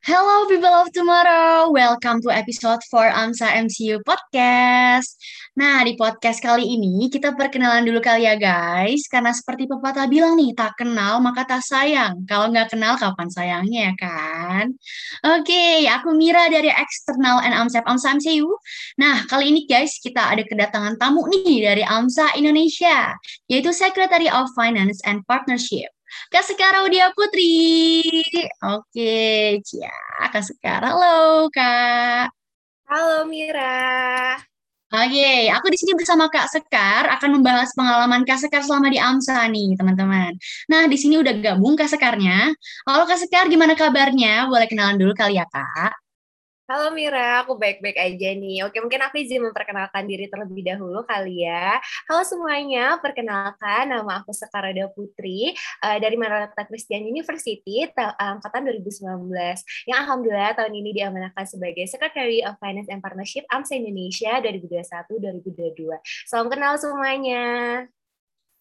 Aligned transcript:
Hello 0.00 0.48
people 0.48 0.72
of 0.72 0.88
tomorrow, 0.96 1.68
welcome 1.68 2.24
to 2.24 2.32
episode 2.32 2.80
4 2.88 3.12
AMSA 3.12 3.68
MCU 3.68 4.00
Podcast. 4.00 5.12
Nah, 5.60 5.84
di 5.84 5.92
podcast 5.92 6.40
kali 6.40 6.64
ini 6.64 7.12
kita 7.12 7.36
perkenalan 7.36 7.84
dulu 7.84 8.00
kali 8.00 8.24
ya 8.24 8.32
guys, 8.40 9.04
karena 9.12 9.28
seperti 9.36 9.68
pepatah 9.68 10.08
bilang 10.08 10.40
nih, 10.40 10.56
tak 10.56 10.80
kenal 10.80 11.20
maka 11.20 11.44
tak 11.44 11.60
sayang. 11.60 12.24
Kalau 12.24 12.48
nggak 12.48 12.72
kenal 12.72 12.96
kapan 12.96 13.28
sayangnya 13.28 13.92
ya 13.92 13.94
kan? 14.00 14.72
Oke, 15.36 15.84
aku 15.84 16.16
Mira 16.16 16.48
dari 16.48 16.72
External 16.72 17.44
and 17.44 17.52
AMSA 17.52 17.84
AMSA 17.84 18.24
MCU. 18.24 18.48
Nah, 18.96 19.28
kali 19.28 19.52
ini 19.52 19.68
guys 19.68 20.00
kita 20.00 20.32
ada 20.32 20.40
kedatangan 20.40 20.96
tamu 20.96 21.28
nih 21.28 21.60
dari 21.60 21.84
AMSA 21.84 22.40
Indonesia, 22.40 23.12
yaitu 23.52 23.68
Secretary 23.76 24.32
of 24.32 24.48
Finance 24.56 25.04
and 25.04 25.20
Partnership. 25.28 25.92
Kak 26.30 26.44
Sekar 26.46 26.74
Audia 26.82 27.10
Putri. 27.14 28.22
Oke, 28.62 29.58
Cia. 29.62 29.94
Kak 30.30 30.42
Sekar, 30.42 30.82
halo 30.82 31.46
Kak. 31.50 32.30
Halo 32.90 33.26
Mira. 33.30 34.34
Oke, 34.90 35.46
aku 35.54 35.70
di 35.70 35.78
sini 35.78 35.94
bersama 35.94 36.26
Kak 36.26 36.50
Sekar 36.50 37.06
akan 37.14 37.38
membahas 37.38 37.70
pengalaman 37.78 38.26
Kak 38.26 38.42
Sekar 38.42 38.66
selama 38.66 38.90
di 38.90 38.98
AMSA 38.98 39.46
nih, 39.46 39.78
teman-teman. 39.78 40.34
Nah, 40.66 40.90
di 40.90 40.98
sini 40.98 41.14
udah 41.22 41.30
gabung 41.38 41.78
Kak 41.78 41.86
Sekarnya. 41.86 42.50
Halo 42.90 43.06
Kak 43.06 43.22
Sekar, 43.22 43.46
gimana 43.46 43.78
kabarnya? 43.78 44.50
Boleh 44.50 44.66
kenalan 44.66 44.98
dulu 44.98 45.14
kali 45.14 45.38
ya, 45.38 45.46
Kak? 45.46 45.94
Halo 46.70 46.94
Mira, 46.94 47.42
aku 47.42 47.58
baik-baik 47.58 47.98
aja 47.98 48.30
nih. 48.30 48.62
Oke, 48.62 48.78
mungkin 48.78 49.02
aku 49.02 49.18
izin 49.18 49.42
memperkenalkan 49.42 50.06
diri 50.06 50.30
terlebih 50.30 50.62
dahulu 50.62 51.02
kali 51.02 51.42
ya. 51.42 51.82
Halo 52.06 52.22
semuanya, 52.22 52.94
perkenalkan 53.02 53.90
nama 53.90 54.22
aku 54.22 54.30
Sekarada 54.30 54.86
Putri 54.94 55.50
uh, 55.82 55.98
dari 55.98 56.14
Maranatha 56.14 56.62
Christian 56.70 57.02
University 57.10 57.90
angkatan 58.22 58.70
2019. 58.70 59.02
Yang 59.90 59.98
alhamdulillah 59.98 60.54
tahun 60.54 60.70
ini 60.70 60.94
diamanahkan 60.94 61.42
sebagai 61.42 61.90
Secretary 61.90 62.38
of 62.46 62.54
Finance 62.62 62.86
and 62.86 63.02
Partnership 63.02 63.42
AMSA 63.50 63.74
Indonesia 63.74 64.38
2021-2022. 64.38 65.90
Salam 66.30 66.46
kenal 66.46 66.78
semuanya. 66.78 67.82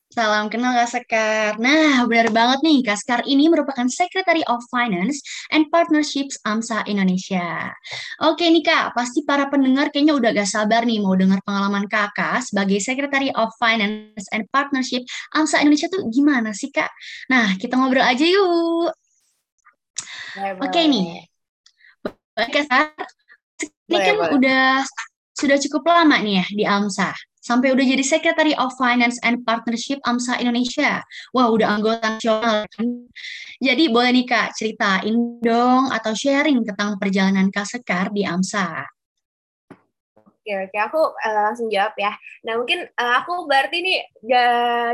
Salam 0.10 0.50
kenal 0.50 0.74
Kak 0.74 0.90
Sekar. 0.90 1.62
Nah, 1.62 2.02
benar 2.10 2.34
banget 2.34 2.66
nih, 2.66 2.82
Kak 2.82 2.98
Sekar 2.98 3.22
ini 3.30 3.46
merupakan 3.46 3.86
Secretary 3.86 4.42
of 4.50 4.58
Finance 4.74 5.22
and 5.54 5.70
Partnerships 5.70 6.34
AMSA 6.50 6.82
Indonesia. 6.90 7.70
Oke 8.26 8.50
nih 8.50 8.66
Kak, 8.66 8.98
pasti 8.98 9.22
para 9.22 9.46
pendengar 9.54 9.94
kayaknya 9.94 10.18
udah 10.18 10.34
gak 10.34 10.50
sabar 10.50 10.82
nih 10.82 10.98
mau 10.98 11.14
dengar 11.14 11.38
pengalaman 11.46 11.86
Kakak 11.86 12.42
sebagai 12.42 12.82
Secretary 12.82 13.30
of 13.38 13.54
Finance 13.62 14.26
and 14.34 14.50
Partnership 14.50 15.06
AMSA 15.38 15.62
Indonesia 15.62 15.94
tuh 15.94 16.02
gimana 16.10 16.58
sih 16.58 16.74
Kak? 16.74 16.90
Nah, 17.30 17.54
kita 17.62 17.78
ngobrol 17.78 18.02
aja 18.02 18.26
yuk. 18.26 18.90
Oke 20.58 20.90
nih. 20.90 21.22
Kak 22.34 22.66
Sekar, 22.66 22.98
ini 23.86 23.98
kan 24.02 24.16
udah 24.34 24.82
sudah 25.38 25.58
cukup 25.62 25.86
lama 25.86 26.18
nih 26.18 26.42
ya 26.42 26.46
di 26.50 26.64
AMSA 26.66 27.29
sampai 27.40 27.72
udah 27.72 27.86
jadi 27.86 28.04
Secretary 28.04 28.54
of 28.60 28.76
Finance 28.76 29.20
and 29.24 29.44
Partnership 29.48 30.00
AMSA 30.04 30.44
Indonesia. 30.44 31.04
Wah, 31.32 31.48
udah 31.50 31.80
anggota 31.80 32.20
nasional 32.20 32.68
kan. 32.68 32.88
Jadi 33.60 33.92
boleh 33.92 34.12
nih 34.16 34.26
Kak 34.28 34.56
ceritain 34.56 35.40
dong 35.44 35.92
atau 35.92 36.12
sharing 36.16 36.64
tentang 36.64 36.96
perjalanan 37.00 37.52
Kak 37.52 37.68
Sekar 37.68 38.12
di 38.12 38.24
AMSA. 38.24 38.88
Oke, 40.50 40.66
oke, 40.66 40.78
aku 40.82 41.02
uh, 41.14 41.42
langsung 41.46 41.70
jawab 41.70 41.94
ya. 41.94 42.10
Nah, 42.42 42.58
mungkin 42.58 42.82
uh, 42.98 43.14
aku 43.22 43.46
berarti 43.46 43.86
nih 43.86 44.02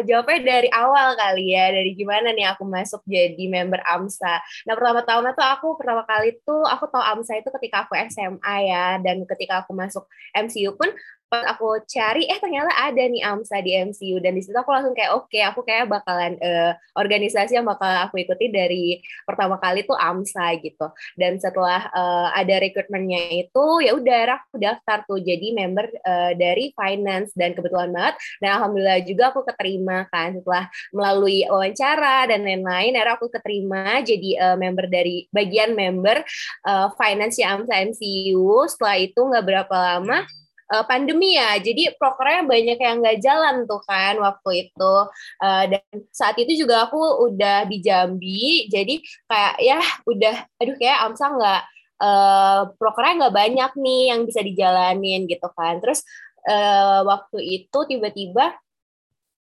jawabnya 0.03 0.43
dari 0.43 0.67
awal 0.67 1.15
kali 1.15 1.55
ya, 1.55 1.71
dari 1.71 1.95
gimana 1.95 2.35
nih 2.35 2.51
aku 2.51 2.67
masuk 2.67 2.99
jadi 3.07 3.39
member 3.47 3.79
AMSA. 3.87 4.35
Nah, 4.67 4.73
pertama-tama 4.75 5.31
tuh 5.31 5.47
aku 5.47 5.67
pertama 5.79 6.03
kali 6.03 6.35
tuh 6.43 6.59
aku 6.67 6.91
tahu 6.91 6.99
AMSA 6.99 7.39
itu 7.39 7.47
ketika 7.55 7.87
aku 7.87 7.95
SMA 8.11 8.55
ya, 8.67 8.99
dan 8.99 9.23
ketika 9.23 9.63
aku 9.63 9.71
masuk 9.71 10.03
MCU 10.35 10.75
pun 10.75 10.91
pas 11.25 11.41
aku 11.49 11.81
cari 11.89 12.29
eh 12.29 12.37
ternyata 12.37 12.69
ada 12.75 13.01
nih 13.01 13.25
AMSA 13.25 13.57
di 13.65 13.71
MCU 13.73 14.17
dan 14.21 14.37
di 14.37 14.41
situ 14.45 14.53
aku 14.53 14.69
langsung 14.69 14.93
kayak 14.93 15.11
oke 15.17 15.31
okay, 15.31 15.41
aku 15.41 15.65
kayak 15.65 15.89
bakalan 15.89 16.37
uh, 16.37 16.77
organisasi 16.93 17.57
yang 17.57 17.65
bakal 17.65 17.87
aku 17.87 18.21
ikuti 18.21 18.51
dari 18.53 19.01
pertama 19.25 19.57
kali 19.57 19.87
tuh 19.87 19.97
AMSA 19.97 20.61
gitu. 20.61 20.87
Dan 21.17 21.41
setelah 21.41 21.89
uh, 21.91 22.29
ada 22.35 22.61
rekrutmennya 22.61 23.47
itu 23.47 23.65
ya 23.81 23.97
udah 23.97 24.37
aku 24.37 24.61
daftar 24.61 25.01
tuh 25.07 25.19
jadi 25.23 25.55
member 25.55 25.89
uh, 26.05 26.31
dari 26.37 26.71
finance 26.77 27.33
dan 27.33 27.57
kebetulan 27.57 27.89
banget. 27.89 28.15
Dan 28.43 28.49
alhamdulillah 28.61 28.99
juga 29.01 29.33
aku 29.33 29.41
keterima 29.47 30.05
kan 30.13 30.37
setelah 30.37 30.69
melalui 30.93 31.47
wawancara 31.49 32.29
dan 32.29 32.45
lain-lain 32.45 32.93
akhirnya 32.95 33.17
aku 33.17 33.27
keterima 33.29 34.01
jadi 34.01 34.29
uh, 34.41 34.57
member 34.57 34.85
dari 34.89 35.25
bagian 35.29 35.73
member 35.73 36.21
uh, 36.65 36.89
finance 36.97 37.37
ya 37.37 37.53
AMSA 37.53 37.93
MCU 37.93 38.65
setelah 38.69 38.97
itu 38.97 39.19
nggak 39.19 39.45
berapa 39.45 39.75
lama 39.75 40.25
uh, 40.73 40.85
pandemi 40.87 41.37
ya, 41.37 41.57
jadi 41.61 41.93
prokernya 41.97 42.45
banyak 42.45 42.79
yang 42.79 42.95
nggak 43.01 43.19
jalan 43.21 43.55
tuh 43.69 43.81
kan 43.85 44.17
waktu 44.17 44.69
itu. 44.69 44.95
Uh, 45.41 45.63
dan 45.69 45.83
saat 46.09 46.35
itu 46.41 46.65
juga 46.65 46.89
aku 46.89 47.29
udah 47.29 47.65
di 47.69 47.77
Jambi, 47.81 48.69
jadi 48.69 48.95
kayak 49.29 49.55
ya 49.61 49.79
udah, 50.09 50.35
aduh 50.61 50.75
kayak 50.77 50.99
Amsa 51.05 51.25
nggak 51.29 51.61
uh, 52.01 52.61
prokernya 52.77 53.13
nggak 53.25 53.35
banyak 53.35 53.71
nih 53.79 54.01
yang 54.13 54.21
bisa 54.25 54.41
dijalanin 54.41 55.29
gitu 55.29 55.47
kan. 55.53 55.77
Terus 55.83 56.01
uh, 56.49 57.01
waktu 57.05 57.39
itu 57.41 57.79
tiba-tiba 57.89 58.55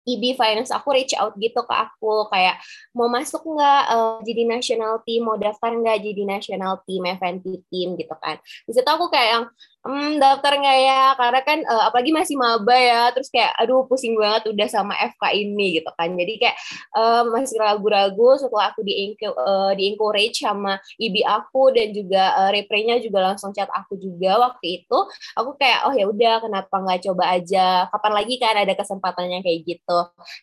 IB 0.07 0.39
Finance 0.39 0.71
aku 0.71 0.95
reach 0.95 1.11
out 1.19 1.35
gitu 1.35 1.59
ke 1.67 1.75
aku 1.75 2.31
kayak 2.31 2.55
mau 2.95 3.11
masuk 3.11 3.43
nggak 3.43 3.83
uh, 3.91 4.17
jadi 4.23 4.47
national 4.47 5.03
team 5.03 5.27
mau 5.27 5.35
daftar 5.35 5.75
nggak 5.75 5.99
jadi 5.99 6.23
national 6.23 6.79
team 6.87 7.03
FNP 7.03 7.67
team 7.67 7.99
gitu 7.99 8.15
kan 8.15 8.39
di 8.39 8.71
situ 8.71 8.87
aku 8.87 9.11
kayak 9.11 9.29
yang 9.35 9.45
hmm, 9.87 10.19
daftar 10.19 10.53
nggak 10.59 10.79
ya? 10.83 11.03
Karena 11.15 11.39
kan 11.41 11.59
uh, 11.63 11.83
apalagi 11.87 12.11
masih 12.11 12.35
maba 12.35 12.75
ya 12.75 13.09
terus 13.15 13.31
kayak 13.31 13.55
aduh 13.57 13.87
pusing 13.87 14.19
banget 14.19 14.51
udah 14.51 14.67
sama 14.67 14.93
FK 15.15 15.23
ini 15.33 15.79
gitu 15.81 15.89
kan. 15.95 16.11
Jadi 16.13 16.33
kayak 16.37 16.57
uh, 16.93 17.23
masih 17.31 17.57
ragu-ragu 17.57 18.35
setelah 18.37 18.75
aku 18.75 18.83
di 18.83 19.15
uh, 19.23 19.71
di 19.73 19.83
encourage 19.95 20.43
sama 20.43 20.77
ibi 20.99 21.23
aku 21.23 21.71
dan 21.71 21.95
juga 21.95 22.35
uh, 22.35 22.49
reprenya 22.51 22.99
juga 22.99 23.33
langsung 23.33 23.55
chat 23.55 23.71
aku 23.71 23.95
juga 23.95 24.37
waktu 24.51 24.83
itu. 24.83 24.99
Aku 25.39 25.55
kayak 25.55 25.87
oh 25.87 25.93
ya 25.95 26.05
udah 26.11 26.43
kenapa 26.43 26.75
nggak 26.77 27.01
coba 27.07 27.23
aja? 27.39 27.87
Kapan 27.89 28.13
lagi 28.13 28.35
kan 28.37 28.55
ada 28.59 28.73
kesempatannya 28.75 29.39
kayak 29.41 29.59
gitu. 29.65 29.99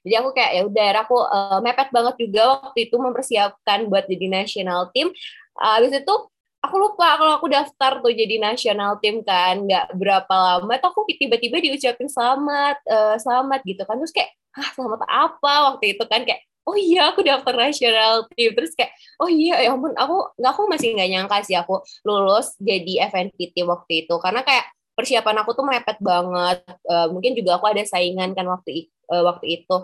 Jadi 0.09 0.15
aku 0.19 0.29
kayak 0.33 0.53
ya 0.57 0.63
udah 0.65 0.87
aku 1.05 1.17
uh, 1.21 1.61
mepet 1.61 1.93
banget 1.93 2.15
juga 2.17 2.43
waktu 2.65 2.89
itu 2.89 2.97
mempersiapkan 2.97 3.87
buat 3.93 4.09
jadi 4.09 4.27
national 4.33 4.89
team. 4.97 5.13
Uh, 5.55 5.79
habis 5.79 5.95
itu 5.95 6.15
aku 6.65 6.77
lupa 6.81 7.21
kalau 7.21 7.33
aku 7.37 7.47
daftar 7.53 8.01
tuh 8.01 8.13
jadi 8.17 8.41
nasional 8.41 8.97
tim 8.99 9.21
kan 9.21 9.61
nggak 9.69 9.93
berapa 10.01 10.35
lama 10.35 10.73
tuh 10.81 10.89
aku 10.91 11.05
tiba-tiba 11.13 11.61
diucapin 11.61 12.09
selamat 12.09 12.81
uh, 12.89 13.17
selamat 13.21 13.61
gitu 13.69 13.85
kan. 13.85 14.01
Terus 14.01 14.15
kayak 14.17 14.31
ah 14.57 14.69
selamat 14.73 15.01
apa? 15.05 15.55
Waktu 15.75 15.85
itu 15.99 16.05
kan 16.09 16.25
kayak 16.25 16.41
oh 16.65 16.77
iya 16.81 17.13
aku 17.13 17.21
daftar 17.21 17.53
nasional 17.53 18.25
tim. 18.33 18.57
Terus 18.57 18.73
kayak 18.73 18.93
oh 19.21 19.29
iya 19.29 19.61
ya 19.61 19.77
ampun 19.77 19.93
aku 19.93 20.17
nggak 20.41 20.53
aku 20.57 20.63
masih 20.73 20.89
nggak 20.97 21.11
nyangka 21.13 21.37
sih 21.45 21.57
aku 21.61 21.85
lulus 22.09 22.57
jadi 22.57 23.13
FNPT 23.13 23.69
waktu 23.69 24.09
itu. 24.09 24.15
Karena 24.17 24.41
kayak 24.41 24.65
persiapan 24.95 25.37
aku 25.43 25.51
tuh 25.59 25.67
mepet 25.67 25.99
banget 26.01 26.59
uh, 26.87 27.11
mungkin 27.11 27.35
juga 27.35 27.59
aku 27.59 27.67
ada 27.67 27.83
saingan 27.83 28.33
kan 28.33 28.47
waktu 28.47 28.89
uh, 29.11 29.27
waktu 29.27 29.61
itu 29.63 29.77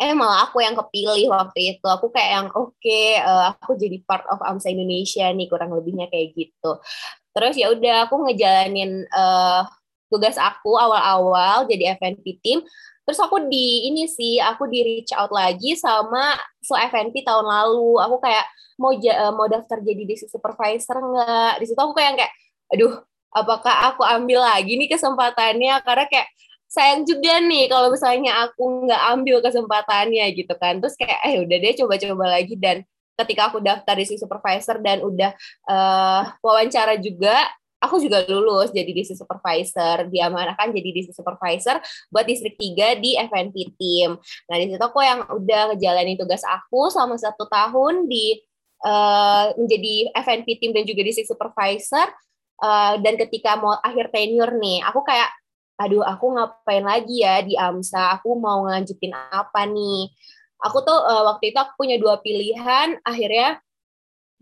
eh 0.00 0.16
malah 0.16 0.48
aku 0.48 0.64
yang 0.64 0.72
kepilih 0.72 1.28
waktu 1.28 1.76
itu. 1.76 1.84
Aku 1.84 2.08
kayak 2.08 2.30
yang 2.32 2.48
oke 2.56 2.72
okay, 2.80 3.20
uh, 3.20 3.28
eh, 3.28 3.44
aku 3.52 3.76
jadi 3.76 4.00
part 4.08 4.24
of 4.32 4.40
AMSA 4.40 4.72
Indonesia 4.72 5.28
nih 5.28 5.46
kurang 5.52 5.76
lebihnya 5.76 6.08
kayak 6.08 6.32
gitu. 6.32 6.80
Terus 7.36 7.54
ya 7.60 7.68
udah 7.68 8.08
aku 8.08 8.16
ngejalanin 8.24 9.04
uh, 9.12 9.68
tugas 10.08 10.40
aku 10.40 10.74
awal-awal 10.74 11.68
jadi 11.68 11.94
FNP 12.00 12.42
team 12.42 12.58
terus 13.06 13.20
aku 13.22 13.42
di 13.50 13.90
ini 13.90 14.06
sih 14.06 14.38
aku 14.38 14.70
di 14.70 14.86
reach 14.86 15.10
out 15.14 15.34
lagi 15.34 15.74
sama 15.74 16.34
so 16.64 16.72
FNP 16.72 17.20
tahun 17.20 17.44
lalu. 17.44 18.00
Aku 18.00 18.16
kayak 18.24 18.48
mau 18.80 18.96
ja, 18.96 19.28
uh, 19.28 19.32
mau 19.36 19.46
daftar 19.52 19.84
jadi 19.84 20.02
district 20.08 20.32
supervisor 20.32 20.96
nggak? 20.96 21.60
Di 21.60 21.64
situ 21.68 21.80
aku 21.80 21.92
kayak 21.92 22.16
kayak 22.16 22.32
aduh 22.72 23.04
apakah 23.36 23.92
aku 23.92 24.02
ambil 24.06 24.40
lagi 24.40 24.80
nih 24.80 24.88
kesempatannya? 24.88 25.76
Karena 25.84 26.04
kayak 26.08 26.28
sayang 26.70 27.02
juga 27.02 27.42
nih 27.42 27.66
kalau 27.66 27.90
misalnya 27.90 28.46
aku 28.46 28.86
nggak 28.86 29.02
ambil 29.18 29.36
kesempatannya 29.42 30.24
gitu 30.38 30.54
kan. 30.54 30.78
Terus 30.78 30.94
kayak 30.94 31.18
eh 31.26 31.42
udah 31.42 31.56
deh 31.58 31.74
coba-coba 31.74 32.24
lagi. 32.38 32.54
Dan 32.54 32.86
ketika 33.18 33.50
aku 33.50 33.58
daftar 33.58 33.98
di 33.98 34.06
si 34.06 34.14
supervisor 34.16 34.78
dan 34.78 35.02
udah 35.02 35.34
uh, 35.66 36.22
wawancara 36.40 36.96
juga 37.02 37.36
aku 37.80 37.96
juga 37.96 38.22
lulus 38.28 38.70
jadi 38.70 38.92
DC 38.92 39.16
supervisor 39.16 40.06
diamanahkan 40.12 40.68
jadi 40.70 40.88
DC 41.00 41.16
supervisor 41.16 41.80
buat 42.12 42.28
distrik 42.28 42.54
3 42.60 43.00
di 43.00 43.16
FNP 43.16 43.56
team. 43.80 44.20
Nah 44.46 44.56
di 44.60 44.70
situ 44.70 44.80
aku 44.84 45.00
yang 45.00 45.24
udah 45.26 45.74
ngejalanin 45.74 46.20
tugas 46.20 46.44
aku 46.44 46.92
selama 46.92 47.16
satu 47.16 47.48
tahun 47.48 48.06
di 48.06 48.36
uh, 48.84 49.56
menjadi 49.56 50.12
FNP 50.12 50.48
team 50.60 50.70
dan 50.76 50.84
juga 50.84 51.00
DC 51.02 51.24
supervisor 51.24 52.06
uh, 52.60 52.94
dan 53.00 53.16
ketika 53.16 53.56
mau 53.56 53.80
akhir 53.80 54.12
tenure 54.12 54.60
nih 54.60 54.84
aku 54.84 55.00
kayak 55.02 55.32
aduh 55.80 56.04
aku 56.04 56.36
ngapain 56.36 56.84
lagi 56.84 57.24
ya 57.24 57.40
di 57.40 57.56
AMSA, 57.56 58.20
aku 58.20 58.36
mau 58.36 58.68
ngelanjutin 58.68 59.16
apa 59.16 59.64
nih. 59.64 60.12
Aku 60.60 60.84
tuh 60.84 60.92
uh, 60.92 61.24
waktu 61.32 61.56
itu 61.56 61.58
aku 61.58 61.72
punya 61.80 61.96
dua 61.96 62.20
pilihan, 62.20 63.00
akhirnya 63.00 63.64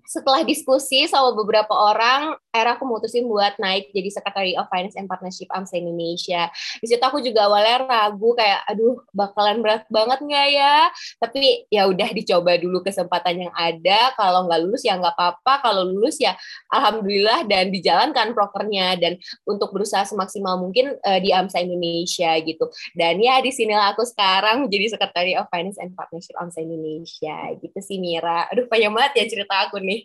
setelah 0.09 0.41
diskusi 0.41 1.05
sama 1.05 1.37
beberapa 1.37 1.69
orang, 1.69 2.33
era 2.49 2.81
aku 2.81 2.89
mutusin 2.89 3.29
buat 3.29 3.61
naik 3.61 3.93
jadi 3.93 4.09
Secretary 4.09 4.57
of 4.57 4.65
Finance 4.73 4.97
and 4.97 5.05
Partnership 5.05 5.53
AMSA 5.53 5.85
Indonesia. 5.85 6.49
Di 6.81 6.89
situ 6.89 7.05
aku 7.05 7.21
juga 7.21 7.45
awalnya 7.45 7.85
ragu 7.85 8.33
kayak, 8.33 8.65
aduh 8.73 9.05
bakalan 9.13 9.61
berat 9.61 9.85
banget 9.93 10.25
nggak 10.25 10.49
ya? 10.49 10.77
Tapi 11.21 11.69
ya 11.69 11.85
udah 11.93 12.09
dicoba 12.17 12.57
dulu 12.57 12.81
kesempatan 12.81 13.47
yang 13.49 13.53
ada. 13.53 14.17
Kalau 14.17 14.49
nggak 14.49 14.61
lulus 14.65 14.83
ya 14.89 14.97
nggak 14.97 15.13
apa-apa. 15.13 15.55
Kalau 15.61 15.85
lulus 15.85 16.17
ya 16.17 16.33
alhamdulillah 16.73 17.45
dan 17.45 17.69
dijalankan 17.69 18.33
prokernya 18.33 18.97
dan 18.97 19.21
untuk 19.45 19.77
berusaha 19.77 20.09
semaksimal 20.09 20.57
mungkin 20.57 20.97
uh, 21.05 21.21
di 21.21 21.37
AMSA 21.37 21.61
Indonesia 21.61 22.33
gitu. 22.41 22.65
Dan 22.97 23.21
ya 23.21 23.45
di 23.45 23.53
sinilah 23.53 23.93
aku 23.93 24.09
sekarang 24.09 24.73
jadi 24.73 24.89
Secretary 24.89 25.37
of 25.37 25.53
Finance 25.53 25.77
and 25.77 25.93
Partnership 25.93 26.33
AMSA 26.41 26.65
Indonesia 26.65 27.37
gitu 27.61 27.79
sih 27.85 28.01
Mira. 28.01 28.49
Aduh 28.49 28.65
panjang 28.73 28.97
banget 28.97 29.13
ya 29.21 29.25
cerita 29.37 29.69
aku 29.69 29.77
nih. 29.85 29.98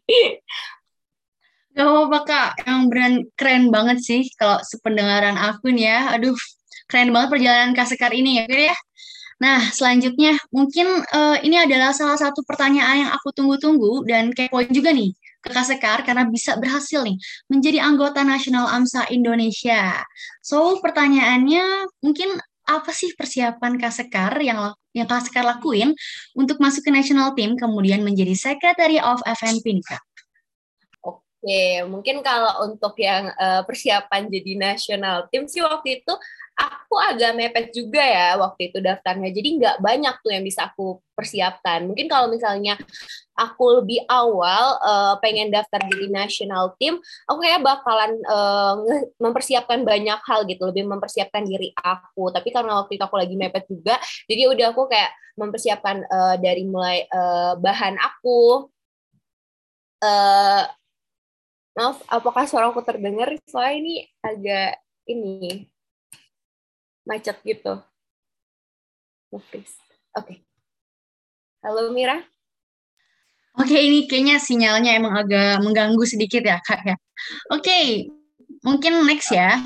Gak 1.73 1.89
apa-apa 1.89 2.19
kak, 2.29 2.49
yang 2.69 2.85
beran 2.85 3.13
keren 3.33 3.73
banget 3.73 3.97
sih 4.05 4.21
kalau 4.37 4.61
sependengaran 4.61 5.33
aku 5.41 5.73
nih 5.73 5.89
ya. 5.89 5.99
Aduh, 6.13 6.37
keren 6.85 7.09
banget 7.09 7.29
perjalanan 7.33 7.73
Kak 7.73 7.89
Sekar 7.89 8.13
ini 8.13 8.45
ya, 8.45 8.45
ya. 8.45 8.77
Nah, 9.41 9.59
selanjutnya 9.73 10.37
mungkin 10.53 11.01
uh, 11.01 11.37
ini 11.41 11.57
adalah 11.57 11.89
salah 11.91 12.15
satu 12.15 12.45
pertanyaan 12.45 13.09
yang 13.09 13.11
aku 13.11 13.33
tunggu-tunggu 13.33 14.05
dan 14.05 14.29
kepoin 14.29 14.69
juga 14.69 14.93
nih 14.93 15.09
ke 15.43 15.49
Kak 15.49 15.65
Sekar 15.65 15.99
karena 16.07 16.29
bisa 16.29 16.55
berhasil 16.55 17.01
nih 17.03 17.17
menjadi 17.51 17.83
anggota 17.83 18.21
nasional 18.23 18.69
AMSA 18.69 19.09
Indonesia. 19.11 19.97
So, 20.39 20.77
pertanyaannya 20.79 21.89
mungkin 22.05 22.37
apa 22.63 22.93
sih 22.95 23.11
persiapan 23.17 23.81
Kak 23.81 23.91
Sekar 23.91 24.37
yang 24.39 24.71
yang 24.93 25.09
Kak 25.09 25.25
Sekar 25.25 25.43
lakuin 25.43 25.97
untuk 26.37 26.61
masuk 26.61 26.85
ke 26.85 26.91
national 26.93 27.33
team 27.33 27.57
kemudian 27.57 28.05
menjadi 28.05 28.33
Secretary 28.37 29.01
of 29.01 29.19
FNP 29.25 29.81
Kak? 29.83 30.01
Oke, 31.03 31.83
mungkin 31.91 32.23
kalau 32.23 32.71
untuk 32.71 32.95
yang 32.95 33.27
uh, 33.35 33.67
persiapan 33.67 34.31
jadi 34.31 34.55
nasional 34.55 35.27
tim 35.27 35.43
sih 35.43 35.59
waktu 35.59 35.99
itu 35.99 36.13
aku 36.53 36.95
agak 37.01 37.33
mepet 37.33 37.73
juga 37.73 38.05
ya 38.05 38.37
waktu 38.37 38.69
itu 38.69 38.77
daftarnya. 38.77 39.33
Jadi 39.33 39.49
nggak 39.57 39.77
banyak 39.81 40.15
tuh 40.21 40.31
yang 40.31 40.45
bisa 40.45 40.69
aku 40.69 41.01
persiapkan. 41.17 41.89
Mungkin 41.89 42.05
kalau 42.05 42.29
misalnya 42.29 42.77
aku 43.33 43.81
lebih 43.81 44.05
awal 44.05 44.77
uh, 44.77 45.17
pengen 45.17 45.49
daftar 45.49 45.81
jadi 45.89 46.13
national 46.13 46.77
team, 46.77 47.01
aku 47.25 47.41
kayak 47.41 47.65
bakalan 47.65 48.13
uh, 48.29 48.77
mempersiapkan 49.17 49.81
banyak 49.81 50.21
hal 50.21 50.45
gitu, 50.45 50.69
lebih 50.69 50.85
mempersiapkan 50.85 51.41
diri 51.41 51.73
aku. 51.73 52.29
Tapi 52.29 52.53
karena 52.53 52.85
waktu 52.85 53.01
itu 53.01 53.03
aku 53.05 53.17
lagi 53.17 53.33
mepet 53.33 53.65
juga, 53.65 53.97
jadi 54.29 54.53
udah 54.53 54.67
aku 54.69 54.85
kayak 54.85 55.11
mempersiapkan 55.33 56.05
uh, 56.05 56.35
dari 56.37 56.61
mulai 56.69 57.09
uh, 57.09 57.57
bahan 57.57 57.97
aku. 57.97 58.69
Uh, 60.03 60.69
maaf, 61.73 62.05
apakah 62.05 62.45
suara 62.45 62.69
aku 62.69 62.85
terdengar? 62.85 63.33
Soalnya 63.49 63.75
ini 63.81 63.95
agak 64.21 64.77
ini 65.09 65.72
macet 67.03 67.37
gitu. 67.43 67.79
Oke. 69.33 69.63
Okay. 70.13 70.37
Halo 71.63 71.95
Mira. 71.95 72.19
Oke, 73.53 73.77
ini 73.77 74.09
kayaknya 74.09 74.41
sinyalnya 74.41 74.97
emang 74.97 75.13
agak 75.13 75.61
mengganggu 75.61 76.01
sedikit 76.09 76.41
ya, 76.41 76.57
Kak 76.57 76.81
ya. 76.83 76.97
Oke, 77.53 78.09
mungkin 78.65 79.05
next 79.05 79.29
ya. 79.29 79.61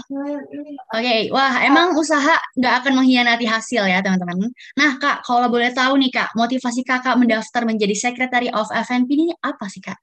Oke, 0.91 1.31
wah 1.31 1.63
emang 1.63 1.95
usaha 1.95 2.35
nggak 2.59 2.73
akan 2.83 2.93
mengkhianati 2.99 3.47
hasil 3.47 3.87
ya, 3.87 4.03
teman-teman. 4.03 4.51
Nah, 4.75 4.99
Kak, 4.99 5.23
kalau 5.23 5.47
boleh 5.47 5.71
tahu 5.71 5.95
nih, 6.03 6.11
Kak, 6.11 6.35
motivasi 6.35 6.83
Kakak 6.83 7.15
mendaftar 7.15 7.63
menjadi 7.63 7.95
Secretary 7.95 8.51
of 8.51 8.67
FNP 8.67 9.09
ini 9.15 9.31
apa 9.39 9.71
sih, 9.71 9.79
Kak? 9.79 9.95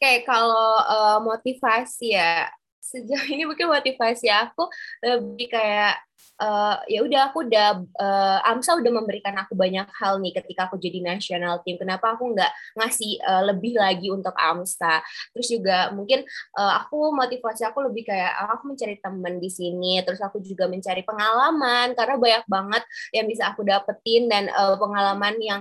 Oke, 0.00 0.24
kalau 0.24 0.80
uh, 0.88 1.20
motivasi 1.20 2.16
ya, 2.16 2.48
sejauh 2.84 3.26
ini 3.32 3.48
mungkin 3.48 3.72
motivasi 3.72 4.28
aku 4.28 4.68
lebih 5.00 5.48
kayak 5.48 6.04
uh, 6.40 6.76
ya 6.88 7.04
udah 7.04 7.20
aku 7.30 7.44
udah 7.44 7.82
uh, 8.00 8.38
AMSA 8.48 8.80
udah 8.80 8.92
memberikan 8.94 9.34
aku 9.36 9.52
banyak 9.58 9.86
hal 10.00 10.22
nih 10.22 10.32
ketika 10.32 10.70
aku 10.70 10.80
jadi 10.80 11.02
nasional 11.04 11.60
tim. 11.66 11.76
Kenapa 11.76 12.16
aku 12.16 12.32
nggak 12.32 12.52
ngasih 12.80 13.20
uh, 13.26 13.42
lebih 13.52 13.76
lagi 13.76 14.08
untuk 14.08 14.32
AMSA? 14.34 15.02
Terus 15.36 15.48
juga 15.50 15.92
mungkin 15.92 16.24
uh, 16.56 16.72
aku 16.84 17.12
motivasi 17.12 17.66
aku 17.68 17.84
lebih 17.90 18.08
kayak 18.08 18.32
ah, 18.34 18.56
aku 18.56 18.72
mencari 18.72 18.96
teman 19.02 19.42
di 19.42 19.50
sini. 19.50 20.00
Terus 20.06 20.22
aku 20.22 20.40
juga 20.40 20.70
mencari 20.70 21.02
pengalaman 21.04 21.92
karena 21.98 22.14
banyak 22.16 22.44
banget 22.48 22.82
yang 23.12 23.26
bisa 23.28 23.50
aku 23.52 23.66
dapetin 23.66 24.30
dan 24.30 24.48
uh, 24.54 24.78
pengalaman 24.78 25.36
yang 25.42 25.60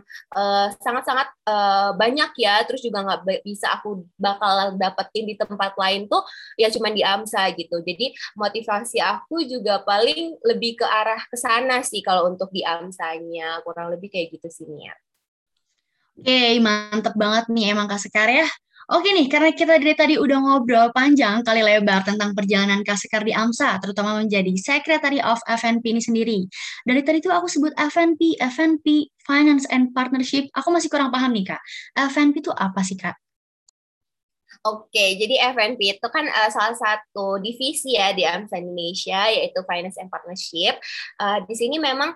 sangat-sangat 0.80 1.28
uh, 1.50 1.64
uh, 1.64 1.92
banyak 1.96 2.32
ya. 2.38 2.62
Terus 2.68 2.82
juga 2.84 3.04
nggak 3.04 3.44
bisa 3.44 3.74
aku 3.74 4.06
bakal 4.16 4.76
dapetin 4.78 5.28
di 5.28 5.36
tempat 5.36 5.76
lain 5.78 6.06
tuh 6.08 6.22
ya 6.60 6.70
cuma 6.74 6.90
di 6.94 7.02
AMSA 7.02 7.54
gitu. 7.58 7.82
Jadi 7.82 8.14
motivasi 8.38 9.00
aku 9.00 9.44
juga 9.46 9.82
paling 9.84 10.38
lebih 10.54 10.80
ke 10.80 10.86
arah 10.86 11.20
ke 11.26 11.38
sana 11.38 11.82
sih 11.82 12.06
kalau 12.06 12.30
untuk 12.30 12.54
di 12.54 12.62
AMSA-nya. 12.62 13.66
Kurang 13.66 13.90
lebih 13.90 14.14
kayak 14.14 14.38
gitu 14.38 14.48
sih, 14.54 14.70
Nia. 14.70 14.94
Oke, 16.14 16.62
mantep 16.62 17.18
banget 17.18 17.50
nih 17.50 17.74
emang 17.74 17.90
Kak 17.90 17.98
Sekar 17.98 18.30
ya. 18.30 18.46
Oke 18.92 19.16
nih, 19.16 19.32
karena 19.32 19.56
kita 19.56 19.80
dari 19.80 19.96
tadi 19.96 20.16
udah 20.20 20.38
ngobrol 20.44 20.92
panjang 20.92 21.40
kali 21.40 21.64
lebar 21.64 22.04
tentang 22.04 22.36
perjalanan 22.36 22.84
Kak 22.84 23.00
Sekar 23.00 23.24
di 23.24 23.32
AMSA, 23.32 23.80
terutama 23.80 24.20
menjadi 24.20 24.52
Secretary 24.60 25.24
of 25.24 25.40
FNP 25.48 25.96
ini 25.96 26.02
sendiri. 26.04 26.40
Dari 26.84 27.00
tadi 27.00 27.24
tuh 27.24 27.32
aku 27.32 27.48
sebut 27.48 27.72
FNP, 27.80 28.36
FNP, 28.44 29.08
Finance 29.24 29.64
and 29.72 29.96
Partnership, 29.96 30.52
aku 30.52 30.68
masih 30.76 30.92
kurang 30.92 31.16
paham 31.16 31.32
nih 31.32 31.56
Kak. 31.56 31.62
FNP 31.96 32.44
itu 32.44 32.52
apa 32.52 32.84
sih 32.84 33.00
Kak? 33.00 33.23
Oke, 34.64 35.20
jadi 35.20 35.52
FNP 35.52 36.00
itu 36.00 36.08
kan 36.08 36.24
uh, 36.24 36.48
salah 36.48 36.72
satu 36.72 37.36
divisi 37.44 38.00
ya 38.00 38.16
di 38.16 38.24
AMSA 38.24 38.64
Indonesia, 38.64 39.28
yaitu 39.28 39.60
Finance 39.68 40.00
and 40.00 40.08
Partnership. 40.08 40.80
Uh, 41.20 41.44
di 41.44 41.52
sini 41.52 41.84
memang 41.84 42.16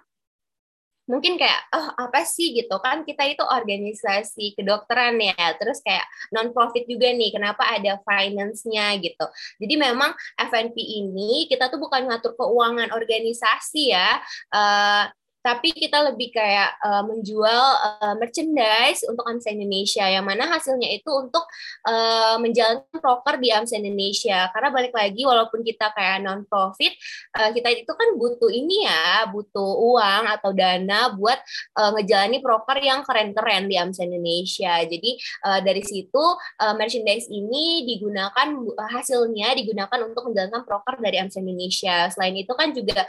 mungkin 1.08 1.40
kayak 1.40 1.72
oh 1.72 1.88
apa 2.04 2.28
sih 2.28 2.52
gitu 2.52 2.76
kan 2.84 3.08
kita 3.08 3.24
itu 3.32 3.40
organisasi 3.40 4.60
kedokteran 4.60 5.16
ya 5.24 5.56
terus 5.56 5.80
kayak 5.80 6.04
non 6.36 6.52
profit 6.52 6.84
juga 6.84 7.08
nih 7.16 7.32
kenapa 7.32 7.64
ada 7.64 7.96
finance-nya 8.04 9.00
gitu 9.00 9.26
jadi 9.56 9.88
memang 9.88 10.12
FNP 10.36 10.76
ini 10.76 11.48
kita 11.48 11.72
tuh 11.72 11.80
bukan 11.80 12.12
ngatur 12.12 12.36
keuangan 12.36 12.92
organisasi 12.92 13.96
ya 13.96 14.20
uh, 14.52 15.08
tapi 15.48 15.72
kita 15.72 16.12
lebih 16.12 16.36
kayak 16.36 16.76
uh, 16.84 17.08
menjual 17.08 17.64
uh, 17.80 18.20
merchandise 18.20 19.00
untuk 19.08 19.24
AMSA 19.24 19.56
Indonesia 19.56 20.04
yang 20.04 20.28
mana 20.28 20.44
hasilnya 20.52 20.92
itu 20.92 21.08
untuk 21.08 21.48
uh, 21.88 22.36
menjalankan 22.44 23.00
proker 23.00 23.40
di 23.40 23.56
AMSA 23.56 23.80
Indonesia. 23.80 24.52
Karena 24.52 24.76
balik 24.76 24.92
lagi 24.92 25.24
walaupun 25.24 25.64
kita 25.64 25.96
kayak 25.96 26.20
non 26.20 26.44
profit 26.52 26.92
uh, 27.40 27.56
kita 27.56 27.72
itu 27.72 27.88
kan 27.88 28.20
butuh 28.20 28.52
ini 28.52 28.84
ya 28.92 29.32
butuh 29.32 29.72
uang 29.88 30.28
atau 30.36 30.52
dana 30.52 31.16
buat 31.16 31.40
uh, 31.80 31.96
ngejalani 31.96 32.44
proker 32.44 32.84
yang 32.84 33.08
keren-keren 33.08 33.72
di 33.72 33.80
AMSA 33.80 34.04
Indonesia. 34.04 34.84
Jadi 34.84 35.16
uh, 35.48 35.64
dari 35.64 35.80
situ 35.80 36.26
uh, 36.60 36.76
merchandise 36.76 37.32
ini 37.32 37.88
digunakan 37.88 38.52
hasilnya 38.92 39.56
digunakan 39.56 40.00
untuk 40.04 40.28
menjalankan 40.28 40.68
proker 40.68 41.00
dari 41.00 41.24
AMSA 41.24 41.40
Indonesia. 41.40 42.12
Selain 42.12 42.36
itu 42.36 42.52
kan 42.52 42.76
juga 42.76 43.08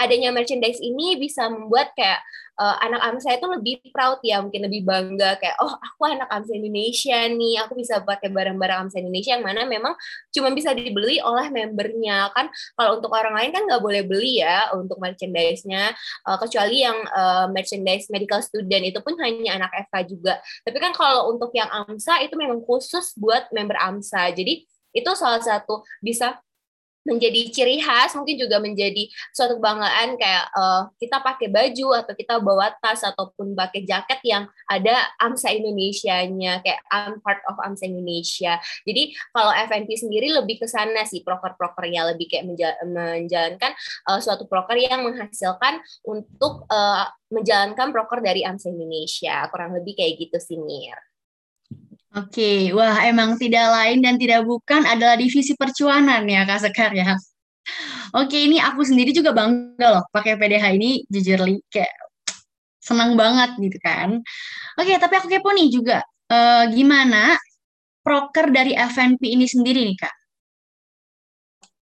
adanya 0.00 0.32
merchandise 0.32 0.80
ini 0.80 1.20
bisa 1.20 1.52
membuat 1.52 1.92
kayak 1.92 2.24
uh, 2.60 2.76
anak 2.84 3.00
AMSA 3.00 3.40
itu 3.40 3.46
lebih 3.48 3.74
proud 3.92 4.20
ya, 4.24 4.40
mungkin 4.44 4.68
lebih 4.68 4.84
bangga 4.84 5.40
kayak 5.40 5.56
oh 5.60 5.72
aku 5.76 6.02
anak 6.08 6.28
AMSA 6.28 6.56
Indonesia 6.56 7.18
nih, 7.28 7.54
aku 7.64 7.72
bisa 7.76 8.00
pakai 8.04 8.28
barang-barang 8.32 8.88
AMSA 8.88 9.00
Indonesia 9.00 9.36
yang 9.36 9.44
mana 9.44 9.64
memang 9.64 9.96
cuma 10.32 10.52
bisa 10.52 10.76
dibeli 10.76 11.20
oleh 11.20 11.48
membernya 11.48 12.32
kan. 12.32 12.52
Kalau 12.76 13.00
untuk 13.00 13.12
orang 13.12 13.36
lain 13.36 13.50
kan 13.52 13.62
nggak 13.68 13.82
boleh 13.84 14.02
beli 14.04 14.40
ya 14.40 14.72
untuk 14.76 14.96
merchandise-nya, 15.00 15.92
uh, 16.28 16.38
kecuali 16.40 16.84
yang 16.84 16.96
uh, 17.12 17.48
merchandise 17.48 18.08
medical 18.12 18.40
student 18.44 18.84
itu 18.84 19.00
pun 19.00 19.16
hanya 19.20 19.60
anak 19.60 19.88
FK 19.88 20.08
juga. 20.08 20.40
Tapi 20.64 20.76
kan 20.80 20.92
kalau 20.96 21.32
untuk 21.32 21.52
yang 21.56 21.68
AMSA 21.68 22.24
itu 22.24 22.34
memang 22.40 22.64
khusus 22.64 23.12
buat 23.16 23.48
member 23.52 23.76
AMSA. 23.76 24.32
Jadi 24.36 24.64
itu 24.90 25.10
salah 25.14 25.38
satu 25.38 25.86
bisa 26.02 26.38
menjadi 27.04 27.48
ciri 27.48 27.80
khas 27.80 28.12
mungkin 28.12 28.36
juga 28.36 28.60
menjadi 28.60 29.08
suatu 29.32 29.56
kebanggaan 29.56 30.20
kayak 30.20 30.44
uh, 30.52 30.82
kita 31.00 31.20
pakai 31.24 31.48
baju 31.48 31.86
atau 32.04 32.12
kita 32.12 32.34
bawa 32.40 32.72
tas 32.78 33.00
ataupun 33.00 33.56
pakai 33.56 33.88
jaket 33.88 34.20
yang 34.24 34.44
ada 34.68 35.08
AMSA 35.16 35.56
Indonesia-nya 35.56 36.60
kayak 36.60 36.80
I'm 36.92 37.18
part 37.24 37.40
of 37.48 37.56
AMSA 37.60 37.88
Indonesia. 37.88 38.60
Jadi 38.84 39.16
kalau 39.32 39.52
FNP 39.52 39.90
sendiri 39.96 40.28
lebih 40.30 40.60
ke 40.60 40.66
sana 40.68 41.08
sih 41.08 41.24
proker-prokernya 41.24 42.12
lebih 42.14 42.28
kayak 42.28 42.44
menjalankan 42.84 43.72
uh, 44.06 44.20
suatu 44.20 44.44
proker 44.44 44.76
yang 44.76 45.02
menghasilkan 45.02 45.80
untuk 46.04 46.68
uh, 46.68 47.08
menjalankan 47.32 47.90
proker 47.90 48.20
dari 48.20 48.44
AMSA 48.44 48.70
Indonesia. 48.70 49.48
Kurang 49.48 49.72
lebih 49.72 49.96
kayak 49.96 50.20
gitu 50.20 50.36
sih 50.36 50.60
Mir. 50.60 51.09
Oke, 52.10 52.74
wah 52.74 53.06
emang 53.06 53.38
tidak 53.38 53.70
lain 53.70 54.02
dan 54.02 54.18
tidak 54.18 54.42
bukan 54.42 54.82
adalah 54.82 55.14
divisi 55.14 55.54
percuanan 55.54 56.26
ya 56.26 56.42
Kak 56.42 56.58
Sekar 56.66 56.90
ya. 56.90 57.14
Oke, 58.18 58.50
ini 58.50 58.58
aku 58.58 58.82
sendiri 58.82 59.14
juga 59.14 59.30
bangga 59.30 59.86
loh 59.86 60.04
pakai 60.10 60.34
PDH 60.34 60.74
ini 60.74 61.06
jujur 61.06 61.38
li 61.46 61.62
kayak 61.70 61.94
senang 62.82 63.14
banget 63.14 63.54
gitu 63.62 63.78
kan. 63.78 64.18
Oke, 64.74 64.98
tapi 64.98 65.14
aku 65.22 65.30
kepo 65.30 65.54
nih 65.54 65.70
juga 65.70 66.02
uh, 66.34 66.66
gimana 66.74 67.38
proker 68.02 68.50
dari 68.50 68.74
FNP 68.74 69.22
ini 69.30 69.46
sendiri 69.46 69.86
nih 69.86 69.98
Kak? 70.02 70.14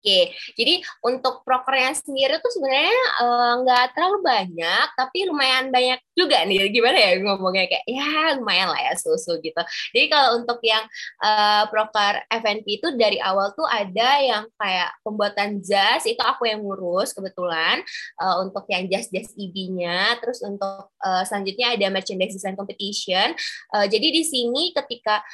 Oke, 0.04 0.36
jadi 0.52 0.84
untuk 1.00 1.48
prokernya 1.48 1.96
sendiri 1.96 2.36
tuh 2.44 2.52
sebenarnya 2.52 3.00
eh, 3.24 3.52
nggak 3.64 3.84
uh, 3.88 3.90
terlalu 3.96 4.18
banyak, 4.20 4.86
tapi 5.00 5.18
lumayan 5.24 5.72
banyak 5.72 5.96
juga 6.12 6.44
nih. 6.44 6.68
Gimana 6.68 6.92
ya 6.92 7.10
ngomongnya 7.24 7.64
kayak 7.72 7.88
ya 7.88 8.36
lumayan 8.36 8.68
lah 8.68 8.84
ya 8.84 8.92
susu 9.00 9.40
gitu. 9.40 9.56
Jadi 9.96 10.12
kalau 10.12 10.36
untuk 10.36 10.60
yang 10.60 10.84
uh, 11.24 11.64
proker 11.72 12.20
FNP 12.28 12.84
itu 12.84 12.92
dari 13.00 13.16
awal 13.16 13.56
tuh 13.56 13.64
ada 13.64 14.20
yang 14.20 14.44
kayak 14.60 14.92
pembuatan 15.00 15.64
jas 15.64 16.04
itu 16.04 16.20
aku 16.20 16.52
yang 16.52 16.60
ngurus 16.60 17.16
kebetulan 17.16 17.80
uh, 18.20 18.44
untuk 18.44 18.68
yang 18.68 18.84
jas-jas 18.84 19.32
IB-nya. 19.40 20.20
Terus 20.20 20.44
untuk 20.44 20.92
uh, 21.00 21.24
selanjutnya 21.24 21.80
ada 21.80 21.88
merchandise 21.88 22.36
design 22.36 22.60
competition. 22.60 23.32
Uh, 23.72 23.88
jadi 23.88 24.12
di 24.12 24.20
sini 24.20 24.76
ketika 24.76 25.24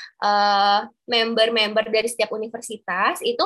member-member 1.11 1.91
dari 1.91 2.07
setiap 2.07 2.31
universitas 2.31 3.19
itu 3.27 3.43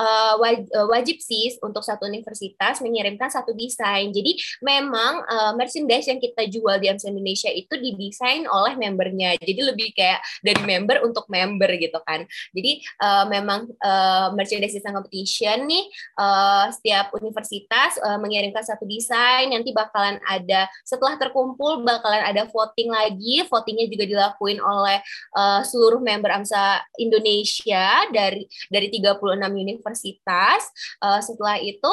uh, 0.00 0.86
wajib 0.88 1.20
sih 1.20 1.52
untuk 1.60 1.84
satu 1.84 2.08
universitas 2.08 2.80
mengirimkan 2.80 3.28
satu 3.28 3.52
desain. 3.52 4.08
Jadi 4.08 4.40
memang 4.64 5.22
uh, 5.28 5.52
merchandise 5.54 6.08
yang 6.08 6.18
kita 6.18 6.48
jual 6.48 6.80
di 6.80 6.88
Amsa 6.88 7.12
Indonesia 7.12 7.52
itu 7.52 7.76
didesain 7.76 8.48
oleh 8.48 8.74
membernya. 8.80 9.36
Jadi 9.36 9.60
lebih 9.60 9.92
kayak 9.92 10.24
dari 10.40 10.62
member 10.64 11.04
untuk 11.04 11.28
member 11.28 11.68
gitu 11.76 12.00
kan. 12.02 12.24
Jadi 12.56 12.80
uh, 13.04 13.24
memang 13.28 13.68
uh, 13.84 14.32
merchandise 14.32 14.74
design 14.74 14.96
competition 14.96 15.68
nih 15.68 15.84
uh, 16.16 16.72
setiap 16.72 17.12
universitas 17.16 18.00
uh, 18.00 18.16
mengirimkan 18.16 18.64
satu 18.64 18.88
desain. 18.88 19.52
Nanti 19.52 19.70
bakalan 19.76 20.16
ada 20.24 20.66
setelah 20.86 21.20
terkumpul 21.20 21.84
bakalan 21.84 22.24
ada 22.24 22.48
voting 22.48 22.88
lagi. 22.88 23.44
Votingnya 23.46 23.86
juga 23.90 24.04
dilakuin 24.06 24.58
oleh 24.62 25.02
uh, 25.36 25.60
seluruh 25.66 26.00
member 26.00 26.30
AMSA 26.30 26.86
Indonesia 27.02 28.06
dari 28.14 28.46
dari 28.70 28.88
36 28.88 29.20
universitas 29.50 29.89
universitas. 29.90 30.62
Uh, 31.02 31.20
setelah 31.20 31.58
itu 31.58 31.90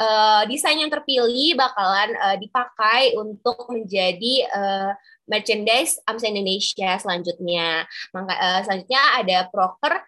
uh, 0.00 0.42
desain 0.50 0.78
yang 0.78 0.90
terpilih 0.92 1.56
bakalan 1.56 2.12
uh, 2.18 2.36
dipakai 2.36 3.14
untuk 3.16 3.70
menjadi 3.70 4.34
uh, 4.50 4.90
merchandise 5.26 5.98
AMSA 6.06 6.26
Indonesia 6.30 6.90
selanjutnya. 6.98 7.86
Maka 8.14 8.34
uh, 8.34 8.60
selanjutnya 8.66 9.02
ada 9.22 9.38
proker 9.50 10.02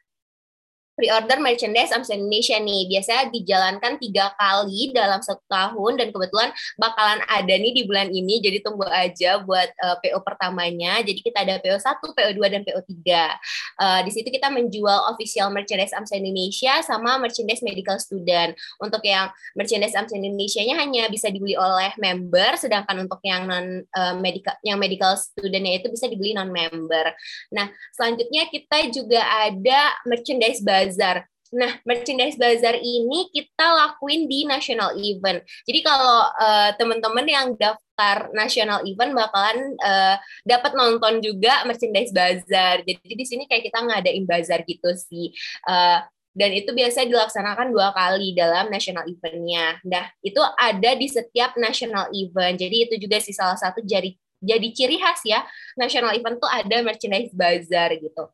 pre-order 0.99 1.39
merchandise 1.39 1.95
Amsa 1.95 2.19
Indonesia 2.19 2.59
nih. 2.59 2.91
Biasanya 2.91 3.31
dijalankan 3.31 4.03
tiga 4.03 4.35
kali 4.35 4.91
dalam 4.91 5.23
satu 5.23 5.47
tahun 5.47 6.03
dan 6.03 6.11
kebetulan 6.11 6.51
bakalan 6.75 7.23
ada 7.31 7.55
nih 7.55 7.71
di 7.71 7.83
bulan 7.87 8.11
ini. 8.11 8.43
Jadi 8.43 8.59
tunggu 8.67 8.83
aja 8.91 9.39
buat 9.47 9.71
uh, 9.79 9.95
eh, 10.03 10.11
PO 10.11 10.19
pertamanya. 10.27 10.99
Jadi 11.07 11.23
kita 11.23 11.47
ada 11.47 11.63
PO 11.63 11.79
1, 11.79 12.03
PO 12.03 12.31
2, 12.35 12.51
dan 12.51 12.67
PO 12.67 12.81
3. 12.83 12.99
Uh, 13.79 14.01
di 14.03 14.11
situ 14.11 14.27
kita 14.35 14.51
menjual 14.51 15.15
official 15.15 15.55
merchandise 15.55 15.95
Amsa 15.95 16.19
Indonesia 16.19 16.83
sama 16.83 17.15
merchandise 17.23 17.63
medical 17.63 18.03
student. 18.03 18.59
Untuk 18.83 19.07
yang 19.07 19.31
merchandise 19.55 19.95
Amsa 19.95 20.19
Indonesia-nya 20.19 20.75
hanya 20.83 21.07
bisa 21.07 21.31
dibeli 21.31 21.55
oleh 21.55 21.95
member, 22.03 22.59
sedangkan 22.59 23.07
untuk 23.07 23.23
yang 23.23 23.47
non 23.47 23.87
uh, 23.95 24.19
medical 24.19 24.59
yang 24.67 24.83
medical 24.83 25.15
studentnya 25.15 25.79
itu 25.79 25.87
bisa 25.95 26.11
dibeli 26.11 26.35
non 26.35 26.51
member. 26.51 27.15
Nah, 27.55 27.71
selanjutnya 27.95 28.51
kita 28.51 28.91
juga 28.91 29.23
ada 29.23 29.95
merchandise 30.03 30.59
baju 30.59 30.88
bazar. 30.89 31.29
Nah, 31.49 31.81
merchandise 31.89 32.37
bazar 32.37 32.77
ini 32.77 33.33
kita 33.33 33.73
lakuin 33.73 34.29
di 34.29 34.45
national 34.45 34.93
event. 35.01 35.41
Jadi 35.65 35.81
kalau 35.81 36.29
uh, 36.29 36.71
teman-teman 36.77 37.25
yang 37.25 37.47
daftar 37.57 38.29
national 38.37 38.85
event 38.85 39.17
bakalan 39.17 39.73
uh, 39.81 40.21
dapat 40.45 40.77
nonton 40.77 41.25
juga 41.25 41.65
merchandise 41.65 42.13
bazar. 42.13 42.85
Jadi 42.85 43.13
di 43.17 43.25
sini 43.25 43.49
kayak 43.49 43.65
kita 43.65 43.81
ngadain 43.81 44.29
bazar 44.29 44.61
gitu 44.69 44.93
sih. 44.93 45.33
Uh, 45.65 46.05
dan 46.37 46.53
itu 46.53 46.71
biasanya 46.71 47.09
dilaksanakan 47.17 47.73
dua 47.73 47.97
kali 47.97 48.37
dalam 48.37 48.69
national 48.69 49.09
eventnya. 49.09 49.81
Nah, 49.89 50.05
itu 50.21 50.39
ada 50.61 50.91
di 50.95 51.09
setiap 51.09 51.57
national 51.57 52.13
event. 52.13 52.61
Jadi 52.61 52.77
itu 52.93 52.95
juga 53.01 53.19
sih 53.25 53.33
salah 53.33 53.57
satu 53.57 53.81
jadi 53.81 54.13
jadi 54.39 54.69
ciri 54.71 55.03
khas 55.03 55.27
ya 55.27 55.43
national 55.75 56.15
event 56.15 56.39
tuh 56.39 56.47
ada 56.47 56.79
merchandise 56.85 57.35
bazar 57.35 57.91
gitu. 57.99 58.31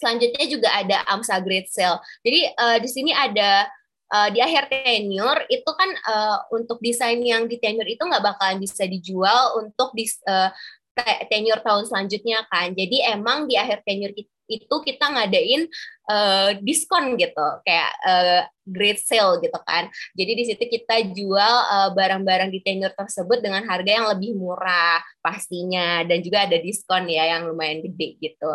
Selanjutnya 0.00 0.44
juga 0.48 0.68
ada 0.72 1.04
AMSA 1.12 1.36
Great 1.44 1.68
Sale. 1.68 2.00
Jadi 2.24 2.40
uh, 2.56 2.76
di 2.80 2.88
sini 2.88 3.12
ada 3.12 3.68
uh, 4.08 4.28
di 4.32 4.40
akhir 4.40 4.72
tenure 4.72 5.44
itu 5.52 5.70
kan 5.70 5.90
uh, 6.08 6.38
untuk 6.56 6.80
desain 6.80 7.20
yang 7.20 7.44
di 7.44 7.60
tenure 7.60 7.86
itu 7.86 8.00
nggak 8.00 8.24
bakalan 8.24 8.56
bisa 8.56 8.88
dijual 8.88 9.60
untuk 9.60 9.92
di 9.92 10.08
uh, 10.24 10.48
tenure 11.30 11.62
tahun 11.62 11.84
selanjutnya 11.86 12.44
kan. 12.50 12.74
Jadi 12.74 13.02
emang 13.06 13.46
di 13.46 13.54
akhir 13.56 13.86
tenure 13.86 14.14
itu 14.50 14.76
kita 14.82 15.14
ngadain 15.14 15.70
uh, 16.10 16.50
diskon 16.58 17.14
gitu, 17.14 17.46
kayak 17.62 17.90
uh, 18.02 18.42
great 18.66 18.98
sale 18.98 19.38
gitu 19.38 19.54
kan. 19.62 19.86
Jadi 20.18 20.32
di 20.34 20.44
situ 20.46 20.64
kita 20.66 21.06
jual 21.14 21.54
barang-barang 21.94 22.50
uh, 22.50 22.54
di 22.54 22.60
tenure 22.62 22.94
tersebut 22.98 23.38
dengan 23.38 23.62
harga 23.62 23.90
yang 24.02 24.06
lebih 24.10 24.34
murah 24.34 24.98
pastinya 25.22 26.02
dan 26.02 26.18
juga 26.18 26.50
ada 26.50 26.58
diskon 26.58 27.06
ya 27.06 27.38
yang 27.38 27.46
lumayan 27.46 27.78
gede 27.86 28.18
gitu. 28.18 28.50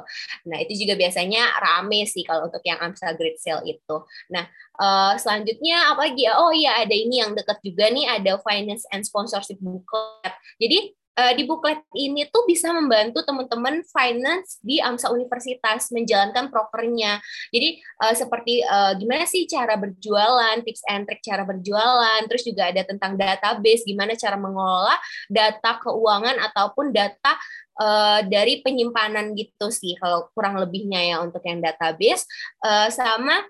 Nah, 0.51 0.60
itu 0.60 0.84
juga 0.84 1.00
biasanya 1.00 1.48
rame 1.63 2.04
sih 2.04 2.27
kalau 2.27 2.51
untuk 2.51 2.63
yang 2.68 2.80
Amstel 2.84 3.15
Great 3.15 3.39
Sale 3.39 3.63
itu. 3.63 3.98
Nah, 4.36 4.44
uh, 4.80 5.15
selanjutnya 5.15 5.96
apa 5.96 6.12
lagi? 6.12 6.27
Oh 6.36 6.51
iya 6.51 6.84
ada 6.84 6.96
ini 6.96 7.24
yang 7.24 7.32
dekat 7.32 7.63
juga 7.63 7.88
nih 7.88 8.20
ada 8.20 8.36
finance 8.44 8.84
and 8.92 9.08
sponsorship 9.08 9.60
booklet. 9.63 10.36
Jadi 10.60 10.92
uh, 11.16 11.34
di 11.34 11.44
buklet 11.48 11.82
ini 11.96 12.28
tuh 12.30 12.44
bisa 12.46 12.72
membantu 12.76 13.24
teman-teman 13.24 13.82
finance 13.88 14.60
di 14.62 14.84
AMSA 14.84 15.12
Universitas 15.12 15.90
menjalankan 15.92 16.52
prokernya. 16.52 17.20
Jadi 17.50 17.80
uh, 18.04 18.14
seperti 18.16 18.62
uh, 18.62 18.94
gimana 19.00 19.24
sih 19.26 19.48
cara 19.48 19.80
berjualan, 19.80 20.62
tips 20.62 20.84
and 20.92 21.08
trick 21.08 21.24
cara 21.24 21.48
berjualan, 21.48 22.22
terus 22.28 22.44
juga 22.44 22.70
ada 22.70 22.84
tentang 22.84 23.16
database, 23.16 23.88
gimana 23.88 24.14
cara 24.14 24.36
mengelola 24.36 24.96
data 25.32 25.80
keuangan 25.82 26.36
ataupun 26.52 26.92
data 26.92 27.34
uh, 27.80 28.20
dari 28.28 28.64
penyimpanan 28.64 29.36
gitu 29.36 29.72
sih 29.72 29.96
kalau 30.00 30.28
kurang 30.32 30.60
lebihnya 30.60 31.16
ya 31.16 31.16
untuk 31.24 31.44
yang 31.44 31.60
database 31.64 32.28
uh, 32.64 32.88
sama 32.92 33.44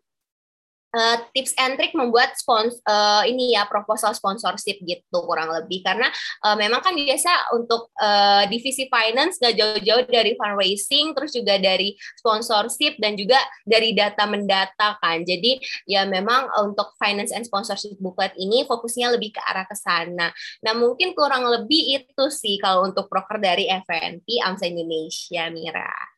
uh, 0.96 1.18
tips 1.36 1.52
and 1.60 1.76
trick 1.76 1.92
membuat 1.92 2.40
spons 2.40 2.80
uh, 2.88 3.28
ini 3.28 3.54
ya 3.54 3.68
proposal 3.68 4.16
sponsorship 4.16 4.80
gitu 4.82 5.20
kurang 5.28 5.52
lebih. 5.52 5.84
Karena 5.84 6.08
uh, 6.48 6.56
memang 6.56 6.80
kan 6.80 6.96
biasa 6.96 7.52
untuk 7.60 7.92
uh, 8.00 8.48
divisi 8.48 8.88
finance 8.88 9.38
nggak 9.44 9.56
jauh-jauh 9.60 10.04
dari 10.08 10.34
fundraising 10.40 11.12
terus 11.12 11.36
juga 11.36 11.60
dari 11.60 11.94
sponsorship 12.16 12.96
dan 12.98 13.20
juga 13.20 13.38
dari 13.68 13.92
data 13.92 14.24
mendata 14.24 14.96
kan. 15.04 15.22
Jadi 15.28 15.60
ya 15.86 16.08
memang 16.08 16.48
untuk 16.64 16.96
finance 16.96 17.36
and 17.36 17.44
sponsorship 17.44 18.00
booklet 18.00 18.32
ini 18.40 18.64
fokusnya 18.64 19.12
lebih 19.12 19.36
ke 19.36 19.42
arah 19.44 19.68
ke 19.68 19.76
sana. 19.76 20.32
Nah 20.64 20.74
mungkin 20.74 21.12
kurang 21.12 21.44
lebih 21.46 22.00
itu 22.00 22.26
sih 22.32 22.56
kalau 22.58 22.88
untuk 22.88 23.12
proker 23.12 23.38
dari 23.44 23.68
FNP 23.68 24.40
AMSA 24.40 24.72
Indonesia 24.72 25.44
Mira 25.52 26.15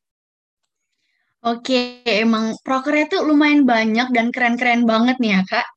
Oke, 1.48 2.04
emang 2.04 2.60
prokernya 2.60 3.08
tuh 3.08 3.22
lumayan 3.24 3.64
banyak 3.64 4.12
dan 4.12 4.36
keren-keren 4.36 4.84
banget 4.84 5.16
nih 5.24 5.40
ya, 5.40 5.42
Kak. 5.48 5.68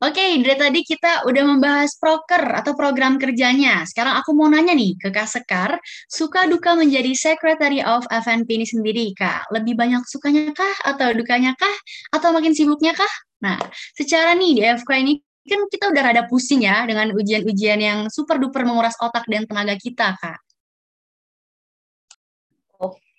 Oke, 0.00 0.40
dari 0.40 0.56
tadi 0.56 0.80
kita 0.80 1.28
udah 1.28 1.44
membahas 1.44 1.92
proker 2.00 2.40
atau 2.56 2.72
program 2.72 3.20
kerjanya. 3.20 3.84
Sekarang 3.84 4.16
aku 4.16 4.32
mau 4.32 4.48
nanya 4.48 4.72
nih 4.72 4.96
ke 4.96 5.12
Kak 5.12 5.28
Sekar, 5.28 5.76
suka 6.08 6.48
duka 6.48 6.72
menjadi 6.72 7.12
Secretary 7.12 7.84
of 7.84 8.08
FNP 8.08 8.48
ini 8.48 8.66
sendiri, 8.66 9.06
Kak? 9.12 9.52
Lebih 9.52 9.76
banyak 9.76 10.08
sukanya 10.08 10.56
kah 10.56 10.76
atau 10.88 11.12
dukanya 11.12 11.52
kah? 11.52 11.76
Atau 12.16 12.32
makin 12.32 12.56
sibuknya 12.56 12.96
kah? 12.96 13.12
Nah, 13.44 13.60
secara 13.92 14.32
nih 14.32 14.56
di 14.56 14.62
FK 14.64 14.90
ini 15.04 15.20
kan 15.44 15.60
kita 15.68 15.92
udah 15.92 16.02
rada 16.02 16.22
pusing 16.24 16.64
ya 16.64 16.88
dengan 16.88 17.12
ujian-ujian 17.12 17.76
yang 17.76 17.98
super 18.08 18.40
duper 18.40 18.64
menguras 18.64 18.96
otak 18.96 19.28
dan 19.28 19.44
tenaga 19.44 19.76
kita, 19.76 20.16
Kak. 20.16 20.53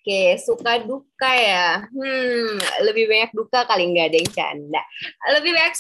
Oke, 0.05 0.37
suka 0.37 0.85
duka 0.85 1.33
ya. 1.33 1.81
Hmm, 1.89 2.61
lebih 2.85 3.09
banyak 3.09 3.33
duka 3.33 3.65
kali 3.65 3.89
nggak 3.89 4.13
ada 4.13 4.17
yang 4.21 4.31
canda. 4.37 4.81
Lebih 5.33 5.49
banyak 5.49 5.73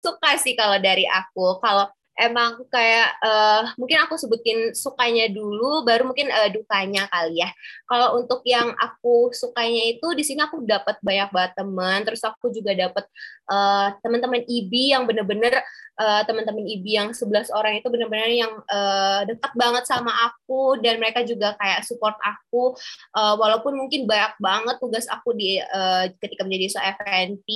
suka 0.00 0.40
sih 0.40 0.56
kalau 0.56 0.80
dari 0.80 1.04
aku. 1.04 1.60
Kalau 1.60 1.84
emang 2.18 2.66
kayak 2.66 3.14
uh, 3.22 3.62
mungkin 3.78 4.02
aku 4.02 4.18
sebutin 4.18 4.74
sukanya 4.74 5.30
dulu 5.30 5.86
baru 5.86 6.02
mungkin 6.02 6.28
uh, 6.28 6.50
dukanya 6.50 7.06
kali 7.06 7.40
ya. 7.46 7.50
Kalau 7.86 8.18
untuk 8.18 8.42
yang 8.42 8.74
aku 8.74 9.30
sukanya 9.30 9.94
itu 9.94 10.06
di 10.18 10.26
sini 10.26 10.42
aku 10.42 10.66
dapat 10.66 10.98
banyak 10.98 11.30
banget 11.30 11.52
teman, 11.54 11.98
terus 12.02 12.22
aku 12.26 12.50
juga 12.50 12.74
dapat 12.74 13.06
uh, 13.48 13.94
teman-teman 14.02 14.42
IB 14.44 14.92
yang 14.92 15.06
bener-bener 15.06 15.62
uh, 15.98 16.22
teman-teman 16.24 16.64
IB 16.64 16.86
yang 16.86 17.08
11 17.10 17.50
orang 17.52 17.78
itu 17.78 17.88
bener-bener 17.90 18.30
yang 18.30 18.52
uh, 18.70 19.26
dekat 19.26 19.52
banget 19.58 19.84
sama 19.84 20.14
aku 20.30 20.78
dan 20.82 21.02
mereka 21.02 21.26
juga 21.26 21.58
kayak 21.58 21.82
support 21.84 22.14
aku 22.22 22.78
uh, 23.18 23.34
walaupun 23.34 23.74
mungkin 23.74 24.06
banyak 24.06 24.38
banget 24.38 24.76
tugas 24.78 25.06
aku 25.10 25.34
di 25.34 25.58
uh, 25.58 26.06
ketika 26.22 26.46
menjadi 26.46 26.66
so 26.70 26.80
FNP 26.80 27.48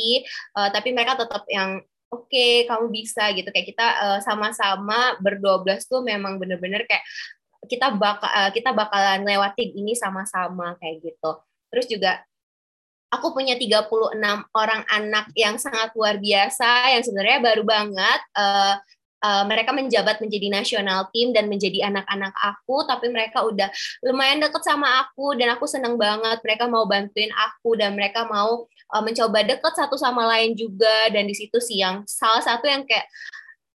uh, 0.58 0.68
tapi 0.74 0.90
mereka 0.90 1.18
tetap 1.18 1.46
yang 1.48 1.80
oke 2.12 2.28
okay, 2.28 2.68
kamu 2.68 2.92
bisa 2.92 3.32
gitu. 3.32 3.48
Kayak 3.48 3.72
kita 3.72 3.86
uh, 4.04 4.18
sama-sama 4.20 5.16
berdua 5.18 5.64
belas 5.64 5.88
tuh 5.88 6.04
memang 6.04 6.36
bener-bener 6.36 6.84
kayak 6.84 7.02
kita 7.66 7.94
bakal 7.96 8.28
uh, 8.28 8.50
kita 8.52 8.76
bakalan 8.76 9.24
lewatin 9.24 9.72
ini 9.72 9.96
sama-sama 9.96 10.76
kayak 10.76 11.00
gitu. 11.00 11.40
Terus 11.72 11.86
juga 11.88 12.20
aku 13.12 13.32
punya 13.32 13.56
36 13.56 13.88
orang 14.52 14.82
anak 14.88 15.32
yang 15.36 15.56
sangat 15.56 15.92
luar 15.96 16.16
biasa 16.20 16.96
yang 16.96 17.02
sebenarnya 17.04 17.40
baru 17.44 17.62
banget 17.64 18.20
uh, 18.36 18.76
uh, 19.22 19.44
mereka 19.46 19.70
menjabat 19.70 20.18
menjadi 20.18 20.48
nasional 20.48 21.08
tim 21.14 21.30
dan 21.30 21.46
menjadi 21.46 21.92
anak-anak 21.92 22.34
aku 22.40 22.88
tapi 22.88 23.12
mereka 23.12 23.46
udah 23.46 23.68
lumayan 24.02 24.42
deket 24.42 24.64
sama 24.66 25.06
aku 25.06 25.38
dan 25.38 25.54
aku 25.54 25.64
seneng 25.70 25.96
banget. 25.96 26.42
Mereka 26.42 26.66
mau 26.66 26.84
bantuin 26.84 27.30
aku 27.30 27.78
dan 27.78 27.94
mereka 27.94 28.26
mau 28.26 28.66
uh, 28.92 29.02
mencoba 29.02 29.40
deket 29.42 29.72
satu 29.72 29.96
sama 29.96 30.28
lain 30.28 30.52
juga. 30.52 31.08
Dan 31.08 31.26
di 31.26 31.34
situ 31.34 31.56
sih 31.58 31.80
yang 31.80 32.04
salah 32.04 32.44
satu 32.44 32.68
yang 32.68 32.84
kayak 32.84 33.08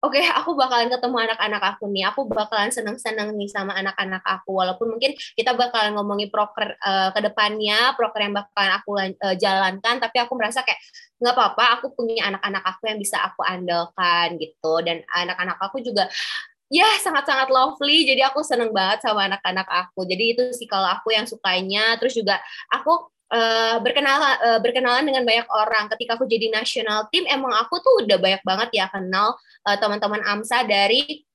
oke 0.06 0.14
okay, 0.14 0.30
aku 0.30 0.54
bakalan 0.54 0.92
ketemu 0.92 1.18
anak-anak 1.18 1.64
aku 1.76 1.90
nih. 1.90 2.04
Aku 2.14 2.30
bakalan 2.30 2.70
seneng-seneng 2.70 3.34
nih 3.34 3.50
sama 3.50 3.74
anak-anak 3.74 4.22
aku. 4.22 4.54
Walaupun 4.54 4.94
mungkin 4.94 5.18
kita 5.34 5.58
bakalan 5.58 5.98
ngomongin 5.98 6.30
proker 6.30 6.78
uh, 6.84 7.10
ke 7.16 7.20
depannya 7.26 7.98
proker 7.98 8.22
yang 8.22 8.36
bakalan 8.36 8.72
aku 8.78 8.90
uh, 9.00 9.36
jalankan. 9.40 9.96
Tapi 9.98 10.18
aku 10.22 10.34
merasa 10.38 10.62
kayak 10.62 10.78
nggak 11.18 11.34
apa-apa 11.34 11.64
aku 11.80 11.96
punya 11.96 12.28
anak-anak 12.30 12.64
aku 12.76 12.92
yang 12.92 13.00
bisa 13.02 13.18
aku 13.24 13.42
andalkan 13.42 14.38
gitu. 14.38 14.74
Dan 14.86 15.02
anak-anak 15.10 15.58
aku 15.58 15.82
juga 15.82 16.06
ya 16.70 16.86
sangat-sangat 17.02 17.50
lovely. 17.50 18.06
Jadi 18.06 18.22
aku 18.22 18.46
seneng 18.46 18.70
banget 18.70 19.02
sama 19.06 19.26
anak-anak 19.26 19.66
aku. 19.70 20.06
Jadi 20.06 20.38
itu 20.38 20.44
sih 20.54 20.70
kalau 20.70 20.86
aku 20.86 21.14
yang 21.14 21.26
sukanya 21.26 21.98
terus 21.98 22.14
juga 22.14 22.38
aku 22.70 23.15
uh, 23.32 23.78
berkenalan 23.82 24.36
uh, 24.44 24.60
berkenalan 24.62 25.06
dengan 25.06 25.24
banyak 25.26 25.48
orang. 25.50 25.90
Ketika 25.94 26.20
aku 26.20 26.26
jadi 26.30 26.52
nasional 26.54 27.10
tim, 27.10 27.26
emang 27.26 27.54
aku 27.56 27.82
tuh 27.82 28.06
udah 28.06 28.18
banyak 28.20 28.42
banget 28.46 28.70
ya 28.84 28.86
kenal 28.92 29.38
uh, 29.66 29.78
teman-teman 29.80 30.22
AMSA 30.22 30.68
dari 30.68 31.26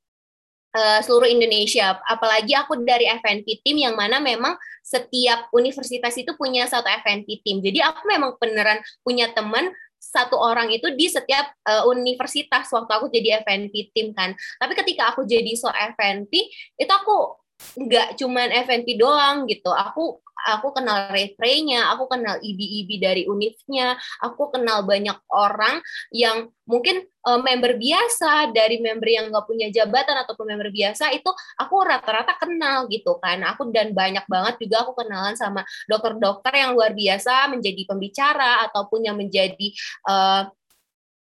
uh, 0.76 1.00
seluruh 1.02 1.26
Indonesia. 1.26 1.99
Apalagi 2.06 2.54
aku 2.54 2.78
dari 2.82 3.06
FNP 3.11 3.64
tim 3.64 3.76
yang 3.80 3.94
mana 3.99 4.23
memang 4.23 4.54
setiap 4.82 5.50
universitas 5.54 6.14
itu 6.18 6.35
punya 6.38 6.66
satu 6.66 6.87
FNP 6.87 7.42
tim. 7.42 7.62
Jadi 7.62 7.82
aku 7.82 8.06
memang 8.06 8.37
beneran 8.38 8.78
punya 9.02 9.30
teman 9.35 9.70
satu 10.00 10.40
orang 10.40 10.73
itu 10.73 10.97
di 10.97 11.12
setiap 11.12 11.52
uh, 11.68 11.85
universitas 11.87 12.73
waktu 12.73 12.92
aku 12.92 13.06
jadi 13.12 13.44
FNP 13.44 13.92
tim 13.92 14.16
kan. 14.16 14.32
Tapi 14.56 14.73
ketika 14.73 15.12
aku 15.12 15.28
jadi 15.28 15.52
so 15.54 15.68
FNP 15.68 16.32
itu 16.80 16.90
aku 16.90 17.39
nggak 17.76 18.19
cuman 18.19 18.49
FNP 18.50 18.99
doang 18.99 19.47
gitu. 19.47 19.71
Aku 19.71 20.21
aku 20.40 20.73
kenal 20.73 21.12
referee-nya, 21.12 21.93
aku 21.93 22.09
kenal 22.09 22.40
IB-IB 22.40 22.97
dari 22.97 23.23
unitnya, 23.29 23.97
aku 24.25 24.49
kenal 24.49 24.85
banyak 24.88 25.17
orang 25.29 25.85
yang 26.14 26.49
mungkin 26.64 27.05
uh, 27.26 27.40
member 27.43 27.76
biasa 27.76 28.55
dari 28.55 28.79
member 28.79 29.09
yang 29.11 29.29
nggak 29.29 29.47
punya 29.47 29.69
jabatan 29.69 30.17
ataupun 30.23 30.55
member 30.55 30.71
biasa 30.71 31.11
itu 31.12 31.29
aku 31.59 31.75
rata-rata 31.83 32.38
kenal 32.40 32.87
gitu 32.88 33.19
kan. 33.21 33.43
Aku 33.52 33.69
dan 33.75 33.93
banyak 33.93 34.25
banget 34.31 34.55
juga 34.62 34.87
aku 34.87 34.93
kenalan 34.97 35.37
sama 35.37 35.67
dokter-dokter 35.90 36.52
yang 36.57 36.73
luar 36.73 36.95
biasa 36.95 37.50
menjadi 37.52 37.83
pembicara 37.85 38.64
ataupun 38.71 39.05
yang 39.05 39.17
menjadi 39.19 39.69
uh, 40.09 40.49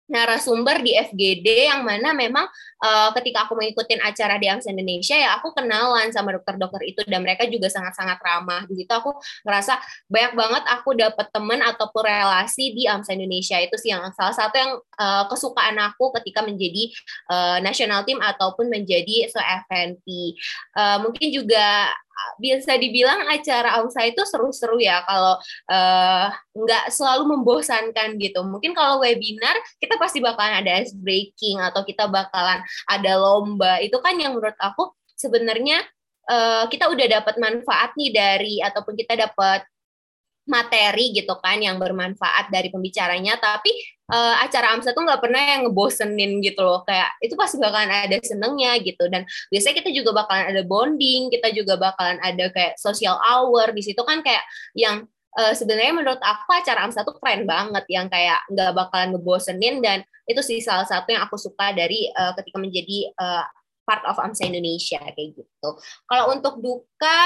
narasumber 0.07 0.79
di 0.79 0.95
FGD 0.95 1.67
yang 1.67 1.83
mana 1.83 2.15
memang 2.15 2.47
uh, 2.81 3.09
ketika 3.19 3.45
aku 3.45 3.59
mengikuti 3.59 3.99
acara 3.99 4.39
di 4.39 4.47
AMS 4.47 4.71
Indonesia 4.71 5.15
ya 5.19 5.35
aku 5.39 5.51
kenalan 5.51 6.09
sama 6.15 6.31
dokter-dokter 6.35 6.81
itu 6.87 7.03
dan 7.05 7.21
mereka 7.21 7.43
juga 7.45 7.67
sangat-sangat 7.67 8.17
ramah. 8.23 8.63
Di 8.65 8.83
situ 8.83 8.91
aku 8.91 9.13
ngerasa 9.43 9.77
banyak 10.07 10.33
banget 10.33 10.63
aku 10.71 10.89
dapat 10.95 11.27
teman 11.29 11.59
ataupun 11.59 12.03
relasi 12.07 12.71
di 12.71 12.87
AMS 12.87 13.11
Indonesia 13.11 13.59
itu 13.59 13.75
sih 13.75 13.91
yang 13.91 14.07
salah 14.15 14.35
satu 14.35 14.55
yang 14.55 14.71
uh, 14.97 15.23
kesukaan 15.27 15.75
aku 15.77 16.15
ketika 16.23 16.41
menjadi 16.41 16.89
uh, 17.27 17.57
national 17.59 18.07
team 18.07 18.23
ataupun 18.23 18.71
menjadi 18.71 19.27
so 19.27 19.43
FNP. 19.43 20.07
Uh, 20.73 21.03
mungkin 21.03 21.27
juga 21.35 21.91
bisa 22.37 22.77
dibilang 22.77 23.25
acara 23.29 23.81
AUSA 23.81 24.09
itu 24.09 24.21
seru-seru 24.25 24.77
ya 24.81 25.01
kalau 25.05 25.37
uh, 25.69 26.27
nggak 26.53 26.93
selalu 26.93 27.37
membosankan 27.37 28.17
gitu. 28.21 28.45
Mungkin 28.45 28.77
kalau 28.77 29.01
webinar 29.01 29.57
kita 29.81 29.97
pasti 29.97 30.21
bakalan 30.21 30.61
ada 30.61 30.81
ice 30.81 30.93
breaking 30.93 31.61
atau 31.61 31.81
kita 31.81 32.05
bakalan 32.09 32.61
ada 32.89 33.13
lomba. 33.17 33.81
Itu 33.81 34.01
kan 34.01 34.17
yang 34.17 34.37
menurut 34.37 34.57
aku 34.57 34.93
sebenarnya 35.17 35.81
uh, 36.29 36.65
kita 36.69 36.91
udah 36.91 37.07
dapat 37.21 37.35
manfaat 37.41 37.95
nih 37.97 38.11
dari 38.13 38.55
ataupun 38.61 38.93
kita 38.93 39.17
dapat 39.17 39.65
materi 40.47 41.11
gitu 41.11 41.35
kan 41.43 41.59
yang 41.59 41.75
bermanfaat 41.75 42.47
dari 42.47 42.71
pembicaranya 42.71 43.35
tapi 43.35 43.69
uh, 44.11 44.35
acara 44.43 44.75
AMSA 44.75 44.95
tuh 44.95 45.03
nggak 45.03 45.21
pernah 45.21 45.41
yang 45.41 45.61
ngebosenin 45.67 46.39
gitu 46.43 46.61
loh. 46.63 46.83
Kayak 46.87 47.15
itu 47.23 47.35
pasti 47.35 47.59
bakalan 47.59 47.91
ada 47.91 48.17
senengnya 48.23 48.75
gitu. 48.79 49.07
Dan 49.11 49.27
biasanya 49.51 49.75
kita 49.83 49.89
juga 49.91 50.11
bakalan 50.23 50.45
ada 50.55 50.63
bonding 50.63 51.29
kita 51.31 51.51
juga 51.51 51.75
bakalan 51.75 52.17
ada 52.23 52.45
kayak 52.51 52.79
social 52.79 53.19
hour. 53.19 53.71
Di 53.75 53.83
situ 53.83 54.01
kan 54.03 54.23
kayak 54.23 54.43
yang 54.73 55.05
uh, 55.35 55.53
sebenarnya 55.53 55.93
menurut 55.95 56.21
aku 56.23 56.49
acara 56.55 56.87
AMSA 56.87 57.03
tuh 57.03 57.15
keren 57.19 57.43
banget. 57.43 57.83
Yang 57.91 58.07
kayak 58.11 58.39
nggak 58.51 58.71
bakalan 58.75 59.09
ngebosenin. 59.15 59.83
Dan 59.83 59.99
itu 60.27 60.41
sih 60.43 60.59
salah 60.63 60.87
satu 60.87 61.11
yang 61.11 61.23
aku 61.23 61.35
suka 61.39 61.71
dari 61.75 62.11
uh, 62.11 62.35
ketika 62.35 62.57
menjadi 62.59 63.11
uh, 63.15 63.45
part 63.87 64.03
of 64.03 64.19
AMSA 64.19 64.51
Indonesia 64.51 64.99
kayak 64.99 65.39
gitu. 65.39 65.69
Kalau 66.03 66.35
untuk 66.35 66.59
duka 66.59 67.19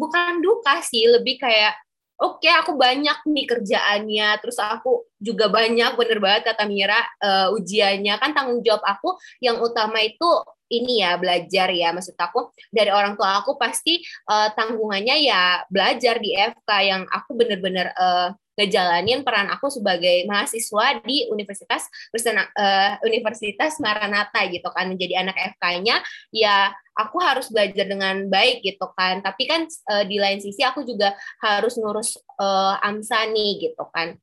bukan 0.00 0.40
duka 0.40 0.80
sih, 0.80 1.04
lebih 1.04 1.36
kayak 1.36 1.76
oke 2.16 2.40
okay, 2.40 2.52
aku 2.52 2.76
banyak 2.76 3.18
nih 3.28 3.46
kerjaannya. 3.48 4.28
Terus 4.40 4.58
aku 4.60 5.08
juga 5.20 5.52
banyak 5.52 5.96
bener 5.96 6.18
banget 6.20 6.42
kata 6.52 6.64
Mira 6.64 7.00
uh, 7.20 7.54
ujiannya. 7.56 8.14
Kan 8.16 8.32
tanggung 8.32 8.60
jawab 8.64 8.84
aku 8.84 9.16
yang 9.40 9.60
utama 9.60 10.00
itu 10.00 10.28
ini 10.70 11.02
ya 11.02 11.16
belajar 11.16 11.68
ya. 11.72 11.94
Maksud 11.94 12.16
aku 12.18 12.50
dari 12.70 12.90
orang 12.90 13.14
tua 13.14 13.40
aku 13.42 13.56
pasti 13.56 14.02
uh, 14.30 14.50
tanggungannya 14.52 15.16
ya 15.22 15.62
belajar 15.70 16.18
di 16.18 16.34
FK 16.34 16.70
yang 16.82 17.02
aku 17.08 17.34
bener-bener 17.38 17.92
uh, 17.96 18.34
ngejalanin 18.56 19.20
peran 19.20 19.52
aku 19.52 19.68
sebagai 19.68 20.24
mahasiswa 20.24 21.04
di 21.04 21.28
Universitas 21.28 21.92
uh, 22.16 22.96
Universitas 23.04 23.76
Maranatha 23.78 24.48
gitu 24.48 24.68
kan. 24.72 24.88
Menjadi 24.88 25.22
anak 25.22 25.36
FK-nya 25.56 26.00
ya 26.32 26.72
aku 26.96 27.20
harus 27.20 27.52
belajar 27.52 27.84
dengan 27.84 28.26
baik 28.32 28.64
gitu 28.64 28.88
kan. 28.96 29.20
Tapi 29.20 29.42
kan 29.44 29.68
uh, 29.92 30.04
di 30.08 30.16
lain 30.16 30.40
sisi 30.40 30.64
aku 30.64 30.82
juga 30.88 31.12
harus 31.44 31.76
ngurus 31.76 32.16
uh, 32.40 32.80
AMSA 32.80 33.28
gitu 33.60 33.84
kan 33.92 34.16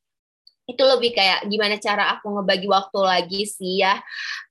itu 0.64 0.80
lebih 0.80 1.12
kayak 1.12 1.44
gimana 1.52 1.76
cara 1.76 2.16
aku 2.16 2.40
ngebagi 2.40 2.68
waktu 2.72 3.00
lagi 3.04 3.42
sih 3.44 3.84
ya 3.84 4.00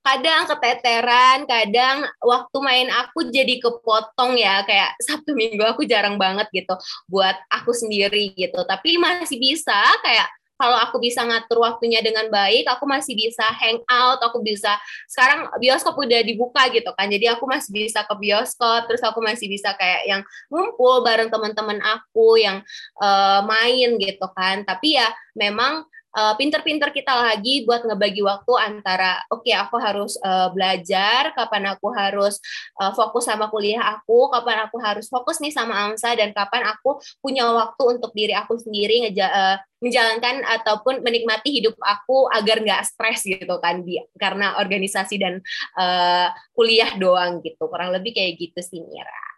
kadang 0.05 0.45
keteteran 0.45 1.49
kadang 1.49 2.05
waktu 2.21 2.57
main 2.61 2.87
aku 2.93 3.33
jadi 3.33 3.57
kepotong 3.57 4.37
ya 4.37 4.61
kayak 4.61 4.93
sabtu 5.05 5.33
minggu 5.33 5.65
aku 5.65 5.89
jarang 5.89 6.21
banget 6.21 6.45
gitu 6.53 6.77
buat 7.09 7.33
aku 7.49 7.73
sendiri 7.73 8.37
gitu 8.37 8.61
tapi 8.69 9.01
masih 9.01 9.41
bisa 9.41 9.81
kayak 10.05 10.29
kalau 10.53 10.77
aku 10.79 11.01
bisa 11.01 11.25
ngatur 11.25 11.59
waktunya 11.59 11.99
dengan 11.99 12.29
baik, 12.29 12.69
aku 12.69 12.85
masih 12.85 13.17
bisa 13.17 13.43
hang 13.57 13.81
out, 13.89 14.21
aku 14.21 14.39
bisa 14.39 14.77
sekarang 15.09 15.49
bioskop 15.59 15.97
udah 15.97 16.21
dibuka 16.23 16.69
gitu 16.71 16.87
kan. 16.93 17.09
Jadi 17.11 17.25
aku 17.27 17.43
masih 17.49 17.73
bisa 17.73 18.05
ke 18.07 18.15
bioskop, 18.15 18.87
terus 18.87 19.03
aku 19.03 19.19
masih 19.19 19.49
bisa 19.49 19.73
kayak 19.75 20.07
yang 20.07 20.21
ngumpul 20.47 21.03
bareng 21.03 21.27
teman-teman 21.27 21.81
aku 21.83 22.39
yang 22.39 22.61
uh, 23.01 23.41
main 23.43 23.97
gitu 23.99 24.23
kan. 24.37 24.63
Tapi 24.63 25.01
ya 25.01 25.09
memang 25.35 25.83
uh, 26.13 26.33
pinter-pinter 26.37 26.93
kita 26.93 27.11
lagi 27.11 27.65
buat 27.65 27.85
ngebagi 27.85 28.21
waktu 28.21 28.53
antara 28.57 29.21
oke 29.29 29.43
okay, 29.43 29.57
aku 29.57 29.75
harus 29.81 30.15
uh, 30.21 30.53
belajar, 30.53 31.33
kapan 31.33 31.73
aku 31.73 31.89
harus 31.93 32.37
uh, 32.79 32.93
fokus 32.93 33.27
sama 33.27 33.49
kuliah 33.49 33.81
aku, 33.81 34.29
kapan 34.29 34.65
aku 34.69 34.77
harus 34.79 35.09
fokus 35.09 35.41
nih 35.41 35.51
sama 35.51 35.89
AMSA 35.89 36.15
dan 36.17 36.29
kapan 36.31 36.69
aku 36.69 37.01
punya 37.19 37.49
waktu 37.49 37.83
untuk 37.97 38.13
diri 38.13 38.33
aku 38.37 38.57
sendiri 38.61 39.09
ngeja 39.09 39.27
uh, 39.27 39.57
menjalankan 39.83 40.47
ataupun 40.47 41.03
menikmati 41.03 41.59
hidup 41.59 41.75
aku 41.83 42.31
agar 42.31 42.63
nggak 42.63 42.87
stres 42.87 43.27
gitu 43.27 43.59
kan 43.59 43.83
di, 43.83 43.99
karena 44.15 44.55
organisasi 44.63 45.19
dan 45.19 45.43
uh, 45.75 46.31
kuliah 46.55 46.95
doang 46.95 47.43
gitu 47.43 47.67
kurang 47.67 47.91
lebih 47.91 48.15
kayak 48.15 48.39
gitu 48.39 48.63
sih 48.63 48.79
Mira. 48.79 49.32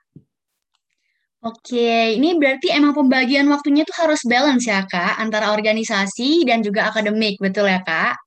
Oke, 1.46 2.18
ini 2.18 2.42
berarti 2.42 2.74
emang 2.74 2.98
pembagian 2.98 3.46
waktunya 3.54 3.86
tuh 3.86 3.94
harus 4.02 4.26
balance 4.26 4.66
ya, 4.66 4.82
Kak, 4.90 5.22
antara 5.22 5.54
organisasi 5.54 6.42
dan 6.42 6.66
juga 6.66 6.90
akademik, 6.90 7.38
betul 7.38 7.70
ya, 7.70 7.86
Kak? 7.86 8.18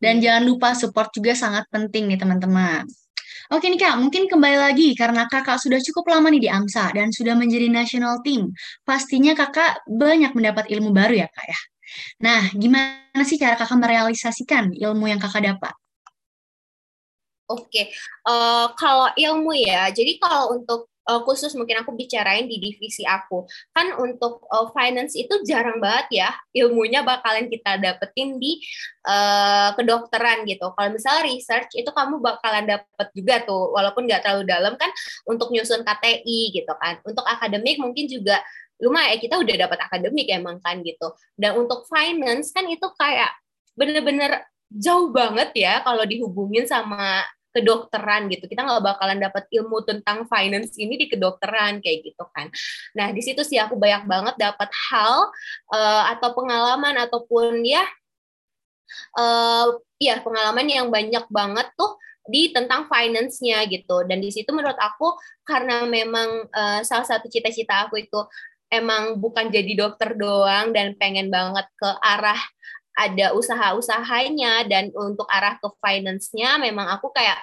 Dan 0.00 0.24
jangan 0.24 0.48
lupa 0.48 0.72
support 0.72 1.12
juga 1.12 1.36
sangat 1.36 1.68
penting 1.68 2.08
nih, 2.08 2.16
teman-teman. 2.16 2.88
Oke 3.52 3.68
nih 3.68 3.78
Kak, 3.78 4.00
mungkin 4.00 4.24
kembali 4.26 4.58
lagi 4.58 4.96
karena 4.96 5.28
Kakak 5.28 5.60
sudah 5.60 5.78
cukup 5.84 6.16
lama 6.16 6.32
nih 6.32 6.42
di 6.42 6.50
AMSA 6.50 6.96
dan 6.96 7.12
sudah 7.12 7.36
menjadi 7.36 7.68
national 7.68 8.24
team. 8.24 8.48
Pastinya 8.88 9.36
Kakak 9.36 9.84
banyak 9.86 10.32
mendapat 10.32 10.66
ilmu 10.72 10.96
baru 10.96 11.22
ya, 11.22 11.28
Kak 11.28 11.46
ya. 11.46 11.60
Nah, 12.24 12.42
gimana 12.56 13.22
sih 13.22 13.36
cara 13.36 13.54
Kakak 13.60 13.78
merealisasikan 13.78 14.72
ilmu 14.74 15.12
yang 15.12 15.20
Kakak 15.20 15.44
dapat? 15.44 15.76
Oke, 17.46 17.92
uh, 18.26 18.72
kalau 18.74 19.12
ilmu 19.14 19.54
ya, 19.54 19.92
jadi 19.94 20.18
kalau 20.18 20.58
untuk 20.58 20.90
uh, 21.06 21.20
khusus 21.22 21.54
mungkin 21.54 21.80
aku 21.80 21.94
bicarain 21.94 22.44
di 22.50 22.58
divisi 22.58 23.06
aku. 23.06 23.46
Kan 23.72 23.96
untuk 24.02 24.44
uh, 24.50 24.68
finance 24.74 25.14
itu 25.14 25.32
jarang 25.46 25.78
banget 25.78 26.26
ya 26.26 26.28
ilmunya 26.52 27.06
bakalan 27.06 27.46
kita 27.46 27.78
dapetin 27.78 28.36
di 28.42 28.60
uh, 29.06 29.72
kedokteran 29.78 30.44
gitu. 30.44 30.74
Kalau 30.74 30.90
misalnya 30.90 31.22
research 31.30 31.72
itu 31.78 31.88
kamu 31.88 32.18
bakalan 32.18 32.66
dapet 32.66 33.08
juga 33.14 33.42
tuh, 33.46 33.72
walaupun 33.72 34.04
nggak 34.04 34.22
terlalu 34.26 34.44
dalam 34.44 34.74
kan 34.74 34.90
untuk 35.24 35.54
nyusun 35.54 35.86
KTI 35.86 36.40
gitu 36.52 36.72
kan. 36.76 36.98
Untuk 37.06 37.24
akademik 37.24 37.78
mungkin 37.78 38.10
juga 38.10 38.42
lumayan 38.76 39.16
kita 39.16 39.40
udah 39.40 39.56
dapat 39.56 39.78
akademik 39.88 40.28
emang 40.28 40.60
kan 40.60 40.84
gitu 40.84 41.16
dan 41.40 41.56
untuk 41.56 41.88
finance 41.88 42.52
kan 42.52 42.68
itu 42.68 42.84
kayak 43.00 43.32
bener-bener 43.72 44.44
jauh 44.68 45.08
banget 45.14 45.54
ya 45.56 45.80
kalau 45.80 46.02
dihubungin 46.04 46.66
sama 46.68 47.22
kedokteran 47.56 48.28
gitu. 48.28 48.44
Kita 48.44 48.68
nggak 48.68 48.84
bakalan 48.84 49.16
dapat 49.16 49.48
ilmu 49.48 49.80
tentang 49.88 50.28
finance 50.28 50.76
ini 50.76 51.00
di 51.00 51.06
kedokteran 51.08 51.80
kayak 51.80 52.12
gitu 52.12 52.24
kan. 52.36 52.52
Nah 52.92 53.08
di 53.16 53.24
situ 53.24 53.40
sih 53.40 53.56
aku 53.56 53.80
banyak 53.80 54.04
banget 54.04 54.34
dapat 54.36 54.68
hal 54.92 55.32
uh, 55.72 56.04
atau 56.12 56.36
pengalaman 56.36 57.00
ataupun 57.00 57.64
ya 57.64 57.84
uh, 59.16 59.72
ya 59.96 60.20
pengalaman 60.20 60.66
yang 60.68 60.86
banyak 60.92 61.24
banget 61.32 61.68
tuh 61.74 61.96
di 62.26 62.50
tentang 62.50 62.90
finance-nya 62.90 63.64
gitu. 63.70 64.02
Dan 64.04 64.20
di 64.20 64.30
situ 64.34 64.50
menurut 64.52 64.76
aku 64.76 65.14
karena 65.46 65.86
memang 65.86 66.50
uh, 66.50 66.80
salah 66.82 67.06
satu 67.06 67.30
cita-cita 67.30 67.86
aku 67.86 68.02
itu 68.02 68.20
emang 68.70 69.22
bukan 69.22 69.46
jadi 69.48 69.72
dokter 69.78 70.18
doang 70.18 70.74
dan 70.74 70.98
pengen 70.98 71.30
banget 71.30 71.66
ke 71.78 71.86
arah 72.02 72.38
ada 72.96 73.36
usaha-usahanya 73.36 74.64
dan 74.66 74.88
untuk 74.96 75.28
arah 75.28 75.60
ke 75.60 75.68
finance-nya 75.84 76.56
memang 76.56 76.88
aku 76.88 77.12
kayak 77.12 77.36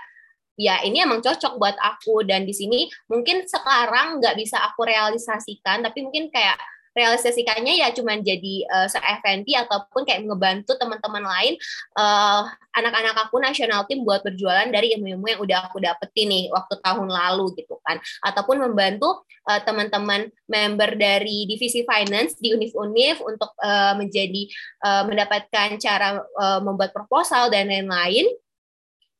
ya 0.57 0.81
ini 0.81 1.05
emang 1.05 1.21
cocok 1.21 1.61
buat 1.61 1.77
aku. 1.77 2.25
Dan 2.25 2.49
di 2.49 2.53
sini 2.57 2.89
mungkin 3.05 3.45
sekarang 3.45 4.17
nggak 4.17 4.35
bisa 4.35 4.57
aku 4.65 4.89
realisasikan 4.89 5.85
tapi 5.85 6.01
mungkin 6.01 6.33
kayak 6.33 6.57
realisasikannya 6.93 7.81
ya 7.81 7.89
cuman 7.91 8.21
jadi 8.21 8.55
uh, 8.69 8.87
se-FNP 8.87 9.57
ataupun 9.65 10.05
kayak 10.05 10.25
ngebantu 10.25 10.77
teman-teman 10.77 11.25
lain 11.25 11.53
uh, 11.97 12.45
anak-anak 12.73 13.29
aku 13.29 13.37
nasional 13.37 13.85
tim 13.85 14.01
buat 14.01 14.25
berjualan 14.25 14.65
dari 14.73 14.97
ilmu-ilmu 14.97 15.25
yang 15.29 15.41
udah 15.41 15.59
aku 15.69 15.77
dapetin 15.77 16.29
nih 16.29 16.43
waktu 16.49 16.81
tahun 16.81 17.07
lalu 17.09 17.53
gitu 17.57 17.77
kan. 17.85 18.01
Ataupun 18.25 18.59
membantu 18.65 19.23
uh, 19.45 19.61
teman-teman 19.61 20.29
member 20.49 20.97
dari 20.97 21.45
divisi 21.45 21.85
finance 21.85 22.37
di 22.41 22.51
univ-univ 22.51 23.21
untuk 23.21 23.53
uh, 23.61 23.93
menjadi 23.97 24.49
uh, 24.81 25.03
mendapatkan 25.05 25.77
cara 25.77 26.17
uh, 26.19 26.59
membuat 26.65 26.91
proposal 26.91 27.53
dan 27.53 27.69
lain-lain 27.69 28.25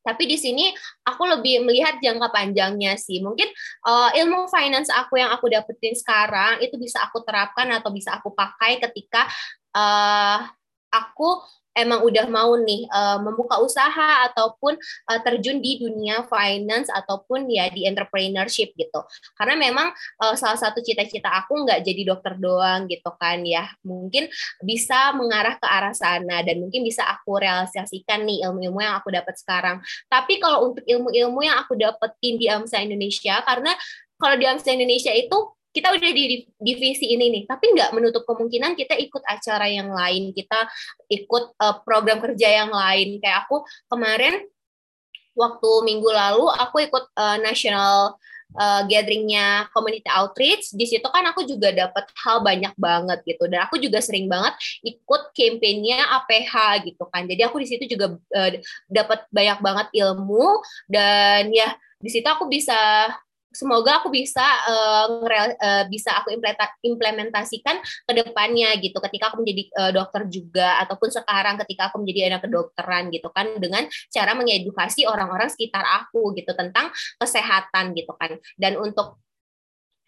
tapi 0.04 0.28
di 0.28 0.36
sini 0.36 0.70
aku 1.08 1.24
lebih 1.24 1.64
melihat 1.64 1.98
jangka 2.04 2.28
panjangnya 2.30 3.00
sih. 3.00 3.24
Mungkin 3.24 3.48
uh, 3.88 4.12
ilmu 4.12 4.52
finance 4.52 4.92
aku 4.92 5.18
yang 5.18 5.32
aku 5.32 5.48
dapetin 5.48 5.96
sekarang 5.96 6.60
itu 6.60 6.76
bisa 6.76 7.00
aku 7.08 7.24
terapkan 7.24 7.72
atau 7.72 7.90
bisa 7.90 8.20
aku 8.20 8.36
pakai 8.36 8.84
ketika 8.84 9.26
uh, 9.72 10.44
aku 10.92 11.40
emang 11.74 12.06
udah 12.06 12.26
mau 12.30 12.54
nih 12.58 12.86
uh, 12.90 13.20
membuka 13.22 13.60
usaha 13.60 14.30
ataupun 14.30 14.78
uh, 15.10 15.20
terjun 15.26 15.60
di 15.60 15.82
dunia 15.82 16.26
finance 16.30 16.90
ataupun 16.94 17.50
ya 17.50 17.70
di 17.74 17.90
entrepreneurship 17.90 18.74
gitu. 18.78 19.02
Karena 19.38 19.58
memang 19.58 19.92
uh, 20.22 20.36
salah 20.38 20.58
satu 20.58 20.80
cita-cita 20.80 21.34
aku 21.34 21.66
nggak 21.66 21.82
jadi 21.82 22.02
dokter 22.14 22.38
doang 22.38 22.86
gitu 22.88 23.10
kan 23.18 23.42
ya. 23.44 23.68
Mungkin 23.82 24.30
bisa 24.62 25.12
mengarah 25.18 25.58
ke 25.58 25.68
arah 25.68 25.94
sana 25.98 26.46
dan 26.46 26.62
mungkin 26.62 26.86
bisa 26.86 27.04
aku 27.06 27.42
realisasikan 27.42 28.24
nih 28.24 28.46
ilmu-ilmu 28.50 28.80
yang 28.82 28.96
aku 29.02 29.10
dapat 29.10 29.36
sekarang. 29.38 29.82
Tapi 30.08 30.38
kalau 30.38 30.72
untuk 30.72 30.86
ilmu-ilmu 30.86 31.42
yang 31.42 31.58
aku 31.60 31.74
dapetin 31.76 32.38
di 32.38 32.48
AMSA 32.48 32.86
Indonesia 32.86 33.42
karena 33.44 33.74
kalau 34.22 34.40
di 34.40 34.46
AMSA 34.46 34.78
Indonesia 34.78 35.12
itu 35.12 35.36
kita 35.74 35.90
udah 35.90 36.12
di 36.14 36.46
divisi 36.62 37.10
ini 37.12 37.34
nih, 37.34 37.44
tapi 37.50 37.74
nggak 37.74 37.98
menutup 37.98 38.24
kemungkinan 38.30 38.78
kita 38.78 38.94
ikut 38.94 39.26
acara 39.26 39.66
yang 39.66 39.90
lain, 39.90 40.30
kita 40.32 40.70
ikut 41.10 41.58
uh, 41.58 41.82
program 41.82 42.22
kerja 42.22 42.64
yang 42.64 42.72
lain. 42.72 43.18
Kayak 43.18 43.50
aku 43.50 43.66
kemarin 43.90 44.46
waktu 45.34 45.70
minggu 45.82 46.10
lalu 46.14 46.46
aku 46.46 46.86
ikut 46.86 47.10
uh, 47.18 47.42
national 47.42 48.22
uh, 48.58 48.82
gatheringnya 48.86 49.68
community 49.74 50.10
outreach. 50.14 50.74
Di 50.74 50.86
situ 50.86 51.06
kan 51.10 51.26
aku 51.26 51.46
juga 51.46 51.74
dapat 51.74 52.06
hal 52.22 52.46
banyak 52.46 52.74
banget 52.78 53.20
gitu. 53.26 53.50
Dan 53.50 53.66
aku 53.66 53.82
juga 53.82 54.00
sering 54.00 54.30
banget 54.30 54.54
ikut 54.86 55.34
kampanyenya 55.34 56.06
APH 56.22 56.54
gitu 56.86 57.04
kan. 57.10 57.26
Jadi 57.26 57.42
aku 57.42 57.58
di 57.62 57.68
situ 57.68 57.84
juga 57.90 58.14
uh, 58.14 58.50
dapat 58.90 59.26
banyak 59.34 59.60
banget 59.60 59.88
ilmu. 59.94 60.62
Dan 60.86 61.50
ya 61.50 61.74
di 61.98 62.10
situ 62.12 62.26
aku 62.30 62.46
bisa 62.46 63.10
semoga 63.54 64.02
aku 64.02 64.10
bisa 64.10 64.44
uh, 64.44 65.22
uh, 65.22 65.84
bisa 65.88 66.12
aku 66.20 66.34
implementasikan 66.84 67.80
ke 67.80 68.12
depannya 68.18 68.74
gitu. 68.82 68.98
Ketika 68.98 69.32
aku 69.32 69.46
menjadi 69.46 69.64
uh, 69.78 69.92
dokter 69.94 70.26
juga 70.28 70.82
ataupun 70.84 71.10
sekarang 71.14 71.56
ketika 71.64 71.94
aku 71.94 72.02
menjadi 72.02 72.34
anak 72.34 72.50
kedokteran 72.50 73.14
gitu 73.14 73.30
kan 73.30 73.48
dengan 73.62 73.86
cara 74.10 74.34
mengedukasi 74.34 75.06
orang-orang 75.06 75.48
sekitar 75.54 75.86
aku 75.86 76.34
gitu 76.34 76.52
tentang 76.58 76.90
kesehatan 77.22 77.94
gitu 77.94 78.12
kan. 78.18 78.36
Dan 78.58 78.82
untuk 78.82 79.24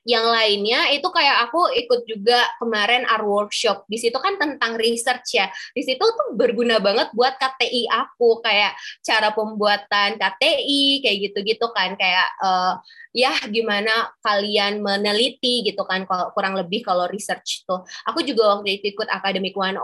yang 0.06 0.30
lainnya 0.30 0.94
itu 0.94 1.10
kayak 1.10 1.50
aku 1.50 1.66
ikut 1.74 2.06
juga 2.06 2.46
kemarin 2.62 3.10
art 3.10 3.26
workshop. 3.26 3.90
Di 3.90 3.98
situ 3.98 4.14
kan 4.22 4.38
tentang 4.38 4.78
research 4.78 5.42
ya. 5.42 5.50
Di 5.74 5.82
situ 5.82 6.00
tuh 6.00 6.38
berguna 6.38 6.78
banget 6.78 7.10
buat 7.18 7.34
KTI 7.42 7.90
aku 7.90 8.40
kayak 8.46 8.78
cara 9.02 9.34
pembuatan 9.34 10.22
KTI 10.22 11.02
kayak 11.02 11.18
gitu-gitu 11.30 11.68
kan. 11.74 11.98
Kayak 11.98 12.30
uh, 12.38 12.78
ya 13.16 13.32
gimana 13.48 14.12
kalian 14.20 14.84
meneliti 14.84 15.64
gitu 15.64 15.88
kan 15.88 16.04
kalau 16.04 16.36
kurang 16.36 16.60
lebih 16.60 16.84
kalau 16.84 17.08
research 17.08 17.64
tuh. 17.64 17.80
Aku 18.12 18.20
juga 18.28 18.60
waktu 18.60 18.84
itu 18.84 18.92
ikut 18.92 19.08
Academic 19.08 19.56
101 19.56 19.80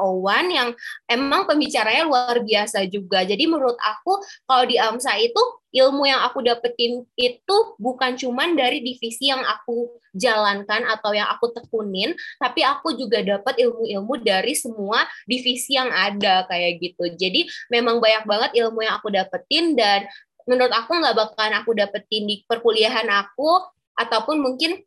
yang 0.51 0.69
emang 1.07 1.47
pembicaranya 1.47 2.03
luar 2.03 2.43
biasa 2.43 2.83
juga. 2.91 3.23
Jadi 3.23 3.47
menurut 3.47 3.79
aku 3.79 4.19
kalau 4.43 4.67
di 4.67 4.75
AMSA 4.75 5.15
itu 5.23 5.39
ilmu 5.71 6.03
yang 6.03 6.19
aku 6.27 6.43
dapetin 6.43 7.07
itu 7.15 7.57
bukan 7.79 8.19
cuman 8.19 8.59
dari 8.59 8.83
divisi 8.83 9.31
yang 9.31 9.39
aku 9.39 9.87
jalankan 10.11 10.83
atau 10.91 11.15
yang 11.15 11.31
aku 11.31 11.55
tekunin, 11.55 12.11
tapi 12.35 12.67
aku 12.67 12.99
juga 12.99 13.23
dapat 13.23 13.55
ilmu-ilmu 13.55 14.19
dari 14.19 14.51
semua 14.51 15.07
divisi 15.23 15.79
yang 15.79 15.87
ada 15.87 16.43
kayak 16.51 16.83
gitu. 16.83 17.15
Jadi 17.15 17.47
memang 17.71 18.03
banyak 18.03 18.27
banget 18.27 18.51
ilmu 18.59 18.83
yang 18.83 18.99
aku 18.99 19.07
dapetin 19.07 19.79
dan 19.79 20.03
menurut 20.51 20.75
aku 20.75 20.99
nggak 20.99 21.15
bakalan 21.15 21.55
aku 21.63 21.71
dapetin 21.71 22.27
di 22.27 22.43
perkuliahan 22.43 23.07
aku 23.07 23.63
ataupun 23.95 24.43
mungkin 24.43 24.83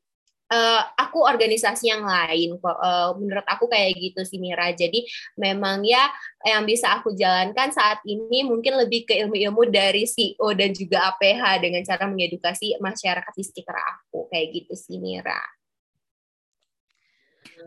uh, 0.52 0.82
aku 1.00 1.24
organisasi 1.24 1.88
yang 1.88 2.04
lain 2.04 2.60
uh, 2.60 3.16
menurut 3.16 3.46
aku 3.48 3.64
kayak 3.70 3.96
gitu 3.96 4.20
sih 4.28 4.36
Mira 4.36 4.68
jadi 4.76 5.00
memang 5.40 5.80
ya 5.88 6.04
yang 6.44 6.68
bisa 6.68 6.92
aku 7.00 7.16
jalankan 7.16 7.72
saat 7.72 8.04
ini 8.04 8.44
mungkin 8.44 8.76
lebih 8.76 9.08
ke 9.08 9.16
ilmu-ilmu 9.24 9.72
dari 9.72 10.04
CEO 10.04 10.52
dan 10.52 10.76
juga 10.76 11.14
APH 11.14 11.64
dengan 11.64 11.80
cara 11.80 12.04
mengedukasi 12.10 12.76
masyarakat 12.76 13.32
di 13.32 13.44
sekitar 13.44 13.76
aku 13.80 14.28
kayak 14.28 14.52
gitu 14.52 14.76
sih 14.76 15.00
Mira 15.00 15.40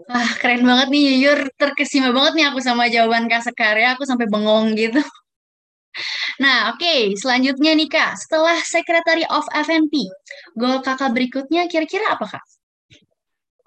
Ah, 0.06 0.30
keren 0.38 0.62
banget 0.62 0.88
nih 0.94 1.04
Yuyur. 1.10 1.40
Terkesima 1.58 2.14
banget 2.14 2.34
nih 2.38 2.46
aku 2.54 2.60
sama 2.62 2.86
jawaban 2.86 3.26
Kak 3.26 3.50
Sekar 3.50 3.76
ya. 3.76 3.98
Aku 3.98 4.06
sampai 4.06 4.30
bengong 4.30 4.78
gitu. 4.78 5.02
Nah, 6.44 6.74
oke, 6.74 6.82
okay. 6.82 7.02
selanjutnya 7.18 7.74
nih 7.74 7.90
Kak, 7.90 8.18
setelah 8.20 8.58
Secretary 8.62 9.26
of 9.30 9.46
FNP, 9.52 10.06
goal 10.54 10.82
Kakak 10.86 11.14
berikutnya 11.14 11.66
kira-kira 11.66 12.14
apa 12.14 12.38
Kak? 12.38 12.46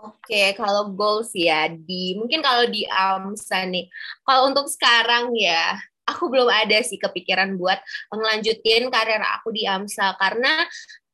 Oke, 0.01 0.33
okay, 0.33 0.49
kalau 0.57 0.97
goals 0.97 1.29
ya 1.37 1.69
di 1.69 2.17
mungkin 2.17 2.41
kalau 2.41 2.65
di 2.65 2.89
AMSA 2.89 3.69
nih. 3.69 3.85
Kalau 4.25 4.49
untuk 4.49 4.65
sekarang 4.73 5.37
ya, 5.37 5.77
aku 6.09 6.33
belum 6.33 6.49
ada 6.49 6.81
sih 6.81 6.97
kepikiran 6.97 7.61
buat 7.61 7.77
ngelanjutin 8.09 8.89
karir 8.89 9.21
aku 9.21 9.53
di 9.53 9.69
AMSA 9.69 10.17
karena 10.17 10.65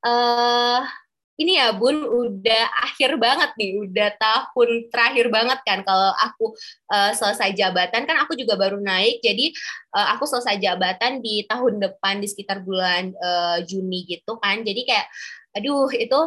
uh, 0.07 0.87
ini 1.37 1.61
ya 1.61 1.73
Bun 1.77 2.01
udah 2.01 2.65
akhir 2.89 3.21
banget 3.21 3.53
nih, 3.61 3.77
udah 3.85 4.09
tahun 4.17 4.89
terakhir 4.89 5.29
banget 5.29 5.59
kan 5.69 5.85
kalau 5.85 6.13
aku 6.17 6.57
uh, 6.93 7.13
selesai 7.13 7.53
jabatan. 7.53 8.09
Kan 8.09 8.17
aku 8.25 8.37
juga 8.37 8.57
baru 8.57 8.81
naik, 8.81 9.21
jadi 9.21 9.53
uh, 9.93 10.17
aku 10.17 10.25
selesai 10.25 10.57
jabatan 10.61 11.21
di 11.21 11.45
tahun 11.45 11.81
depan 11.81 12.25
di 12.25 12.29
sekitar 12.29 12.65
bulan 12.65 13.13
uh, 13.21 13.61
Juni 13.65 14.09
gitu 14.09 14.41
kan, 14.41 14.65
jadi 14.65 14.81
kayak 14.85 15.07
aduh 15.57 15.89
itu 15.89 16.21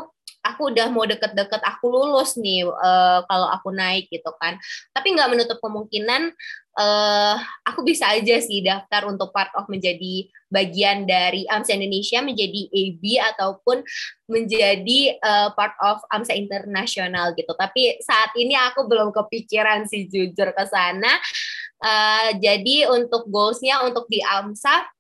aku 0.43 0.71
udah 0.71 0.87
mau 0.91 1.03
deket-deket 1.03 1.61
aku 1.63 1.91
lulus 1.91 2.39
nih 2.39 2.63
uh, 2.67 3.21
kalau 3.27 3.47
aku 3.51 3.75
naik 3.75 4.07
gitu 4.07 4.31
kan 4.39 4.55
tapi 4.95 5.11
nggak 5.15 5.29
menutup 5.31 5.59
kemungkinan 5.59 6.31
uh, 6.79 7.35
aku 7.67 7.83
bisa 7.83 8.07
aja 8.15 8.39
sih 8.39 8.63
daftar 8.63 9.11
untuk 9.11 9.35
part 9.35 9.51
of 9.59 9.67
menjadi 9.67 10.31
bagian 10.49 11.05
dari 11.05 11.45
AMSA 11.45 11.77
Indonesia 11.77 12.19
menjadi 12.25 12.61
AB 12.71 13.03
ataupun 13.35 13.77
menjadi 14.31 15.19
uh, 15.21 15.49
part 15.53 15.77
of 15.83 16.01
AMSA 16.09 16.33
Internasional 16.33 17.37
gitu. 17.37 17.53
Tapi 17.53 18.01
saat 18.01 18.33
ini 18.33 18.57
aku 18.57 18.89
belum 18.89 19.13
kepikiran 19.13 19.85
sih 19.85 20.09
jujur 20.09 20.49
ke 20.55 20.63
sana. 20.65 21.21
Uh, 21.79 22.35
jadi 22.41 22.91
untuk 22.91 23.29
goalsnya 23.31 23.85
untuk 23.87 24.09
di 24.11 24.19
AMSA 24.19 24.98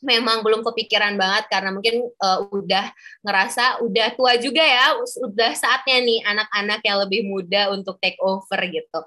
memang 0.00 0.40
belum 0.40 0.64
kepikiran 0.64 1.20
banget 1.20 1.44
karena 1.52 1.70
mungkin 1.72 2.08
uh, 2.20 2.48
udah 2.48 2.88
ngerasa 3.24 3.84
udah 3.84 4.08
tua 4.16 4.40
juga 4.40 4.64
ya, 4.64 4.96
udah 5.00 5.52
saatnya 5.52 6.00
nih 6.00 6.20
anak-anak 6.24 6.80
yang 6.84 6.98
lebih 7.04 7.20
muda 7.28 7.72
untuk 7.72 8.00
take 8.00 8.16
over 8.20 8.60
gitu. 8.68 9.00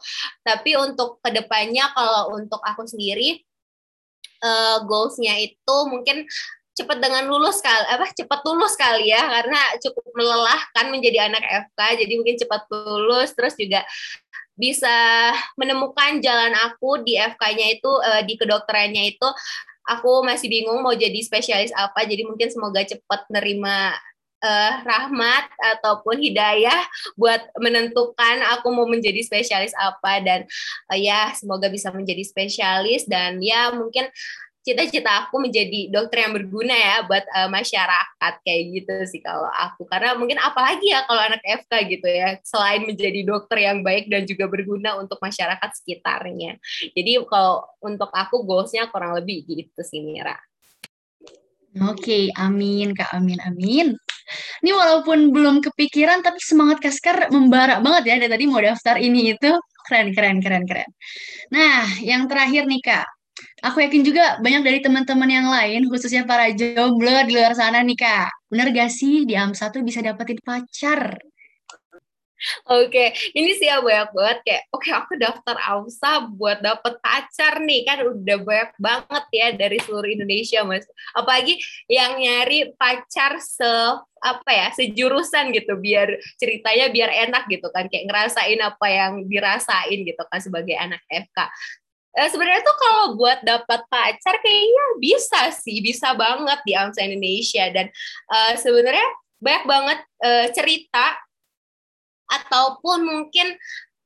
Tapi 0.46 0.78
untuk 0.78 1.18
ke 1.20 1.30
depannya 1.34 1.90
kalau 1.98 2.38
untuk 2.38 2.62
aku 2.62 2.86
sendiri 2.86 3.42
uh, 4.46 4.86
goalsnya 4.86 5.38
itu 5.42 5.76
mungkin 5.90 6.30
cepat 6.74 6.98
dengan 6.98 7.30
lulus 7.30 7.62
kali 7.62 7.86
apa 7.86 8.10
cepat 8.18 8.42
lulus 8.50 8.74
kali 8.74 9.14
ya 9.14 9.22
karena 9.22 9.62
cukup 9.78 10.10
melelahkan 10.18 10.86
menjadi 10.90 11.30
anak 11.30 11.46
FK 11.70 12.02
jadi 12.02 12.14
mungkin 12.18 12.38
cepat 12.42 12.66
lulus 12.74 13.30
terus 13.38 13.54
juga 13.54 13.86
bisa 14.54 14.94
menemukan 15.58 16.22
jalan 16.22 16.54
aku 16.70 17.02
di 17.02 17.18
FK-nya 17.18 17.78
itu 17.78 17.90
uh, 17.90 18.22
di 18.26 18.38
kedokterannya 18.38 19.18
itu 19.18 19.28
aku 19.88 20.24
masih 20.24 20.48
bingung 20.48 20.80
mau 20.80 20.96
jadi 20.96 21.20
spesialis 21.24 21.76
apa 21.76 22.08
jadi 22.08 22.24
mungkin 22.24 22.48
semoga 22.48 22.84
cepat 22.88 23.28
nerima 23.28 23.94
uh, 24.44 24.74
rahmat 24.84 25.48
ataupun 25.80 26.20
hidayah 26.20 26.84
buat 27.16 27.40
menentukan 27.58 28.44
aku 28.60 28.68
mau 28.76 28.86
menjadi 28.86 29.24
spesialis 29.24 29.72
apa. 29.80 30.20
Dan 30.20 30.44
uh, 30.92 31.00
ya 31.00 31.32
semoga 31.34 31.72
bisa 31.72 31.90
menjadi 31.96 32.22
spesialis 32.28 33.08
dan 33.08 33.40
ya 33.40 33.72
mungkin 33.72 34.12
cita-cita 34.64 35.28
aku 35.28 35.44
menjadi 35.44 35.92
dokter 35.92 36.24
yang 36.24 36.34
berguna 36.34 36.72
ya 36.72 36.96
buat 37.04 37.28
uh, 37.36 37.52
masyarakat 37.52 38.34
kayak 38.48 38.62
gitu 38.72 38.94
sih 39.12 39.20
kalau 39.20 39.52
aku 39.52 39.84
karena 39.84 40.16
mungkin 40.16 40.40
apalagi 40.40 40.88
ya 40.88 41.04
kalau 41.04 41.20
anak 41.20 41.44
FK 41.44 41.72
gitu 41.92 42.08
ya 42.08 42.40
selain 42.48 42.88
menjadi 42.88 43.28
dokter 43.28 43.60
yang 43.60 43.84
baik 43.84 44.08
dan 44.08 44.24
juga 44.24 44.48
berguna 44.48 44.96
untuk 44.96 45.20
masyarakat 45.20 45.70
sekitarnya 45.84 46.56
jadi 46.96 47.28
kalau 47.28 47.68
untuk 47.84 48.08
aku 48.16 48.48
goalsnya 48.48 48.88
kurang 48.88 49.20
lebih 49.20 49.44
gitu 49.44 49.84
sih 49.84 50.00
Mira. 50.00 50.40
Oke, 51.90 52.30
amin 52.38 52.94
Kak, 52.94 53.18
amin, 53.18 53.42
amin. 53.50 53.98
Ini 54.62 54.72
walaupun 54.78 55.34
belum 55.34 55.58
kepikiran, 55.66 56.22
tapi 56.22 56.38
semangat 56.38 56.78
Kaskar 56.78 57.34
membara 57.34 57.82
banget 57.82 58.14
ya 58.14 58.16
dari 58.22 58.30
tadi 58.30 58.46
mau 58.46 58.62
daftar 58.62 59.02
ini 59.02 59.34
itu. 59.34 59.52
Keren, 59.90 60.14
keren, 60.14 60.38
keren, 60.38 60.64
keren. 60.70 60.90
Nah, 61.50 61.90
yang 62.00 62.30
terakhir 62.30 62.70
nih 62.70 62.78
Kak, 62.78 63.10
Aku 63.62 63.78
yakin 63.80 64.02
juga 64.02 64.42
banyak 64.42 64.66
dari 64.66 64.80
teman-teman 64.82 65.30
yang 65.30 65.48
lain, 65.48 65.86
khususnya 65.86 66.26
para 66.26 66.50
jomblo 66.50 67.22
di 67.30 67.38
luar 67.38 67.54
sana 67.54 67.86
nih 67.86 67.96
Kak. 67.96 68.50
Bener 68.50 68.74
gak 68.74 68.90
sih 68.90 69.30
di 69.30 69.38
AM1 69.38 69.70
bisa 69.86 70.02
dapetin 70.02 70.42
pacar? 70.42 71.22
Oke, 72.68 73.16
ini 73.40 73.56
sih 73.56 73.72
ya 73.72 73.80
banyak 73.80 74.12
banget 74.12 74.38
kayak, 74.44 74.64
oke 74.76 74.84
okay, 74.84 74.92
aku 74.92 75.16
daftar 75.16 75.56
AUSA 75.56 76.28
buat 76.36 76.60
dapet 76.60 77.00
pacar 77.00 77.64
nih, 77.64 77.88
kan 77.88 78.04
udah 78.04 78.38
banyak 78.44 78.72
banget 78.84 79.26
ya 79.32 79.48
dari 79.56 79.80
seluruh 79.80 80.12
Indonesia 80.12 80.60
mas. 80.68 80.84
Apalagi 81.16 81.56
yang 81.88 82.20
nyari 82.20 82.76
pacar 82.76 83.40
se 83.40 83.72
apa 84.24 84.52
ya 84.56 84.68
sejurusan 84.72 85.52
gitu 85.52 85.76
biar 85.80 86.16
ceritanya 86.40 86.88
biar 86.92 87.12
enak 87.28 87.44
gitu 87.52 87.68
kan 87.76 87.92
kayak 87.92 88.08
ngerasain 88.08 88.60
apa 88.64 88.88
yang 88.88 89.28
dirasain 89.28 90.00
gitu 90.00 90.24
kan 90.32 90.40
sebagai 90.40 90.80
anak 90.80 91.04
FK 91.12 91.38
eh, 92.18 92.30
sebenarnya 92.30 92.62
tuh 92.62 92.78
kalau 92.78 93.06
buat 93.18 93.40
dapat 93.42 93.82
pacar 93.90 94.36
kayaknya 94.42 94.86
bisa 95.02 95.50
sih, 95.54 95.82
bisa 95.82 96.14
banget 96.14 96.60
di 96.66 96.74
AMSA 96.78 97.02
Indonesia 97.06 97.66
dan 97.74 97.88
uh, 98.30 98.54
sebenarnya 98.58 99.08
banyak 99.44 99.66
banget 99.68 100.00
uh, 100.24 100.48
cerita 100.56 101.20
ataupun 102.32 103.04
mungkin 103.04 103.58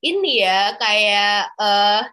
ini 0.02 0.43
ya 0.43 0.76
kayak 0.80 1.54
uh, 1.58 2.04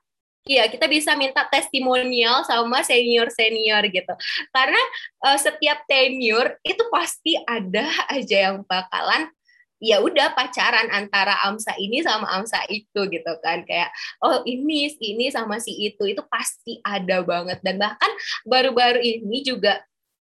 Iya, 0.44 0.68
kita 0.68 0.84
bisa 0.92 1.16
minta 1.16 1.40
testimonial 1.48 2.44
sama 2.44 2.84
senior-senior 2.84 3.80
gitu. 3.88 4.12
Karena 4.52 4.76
uh, 5.24 5.40
setiap 5.40 5.88
tenure 5.88 6.60
itu 6.60 6.84
pasti 6.92 7.32
ada 7.48 7.88
aja 8.12 8.52
yang 8.52 8.60
bakalan 8.68 9.32
ya 9.82 9.98
udah 10.02 10.34
pacaran 10.36 10.90
antara 10.92 11.34
Amsa 11.46 11.74
ini 11.78 12.02
sama 12.04 12.28
Amsa 12.30 12.62
itu 12.68 13.06
gitu 13.08 13.32
kan. 13.42 13.62
Kayak 13.64 13.90
oh 14.22 14.42
ini 14.46 14.92
ini 15.00 15.30
sama 15.30 15.58
si 15.58 15.74
itu 15.74 16.04
itu 16.06 16.22
pasti 16.28 16.78
ada 16.84 17.24
banget. 17.24 17.58
Dan 17.64 17.80
bahkan 17.80 18.10
baru-baru 18.46 19.00
ini 19.02 19.42
juga 19.42 19.80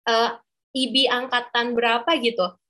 uh, 0.07 0.37
IBI 0.71 1.11
angkatan 1.11 1.75
berapa 1.75 2.07
gitu 2.23 2.60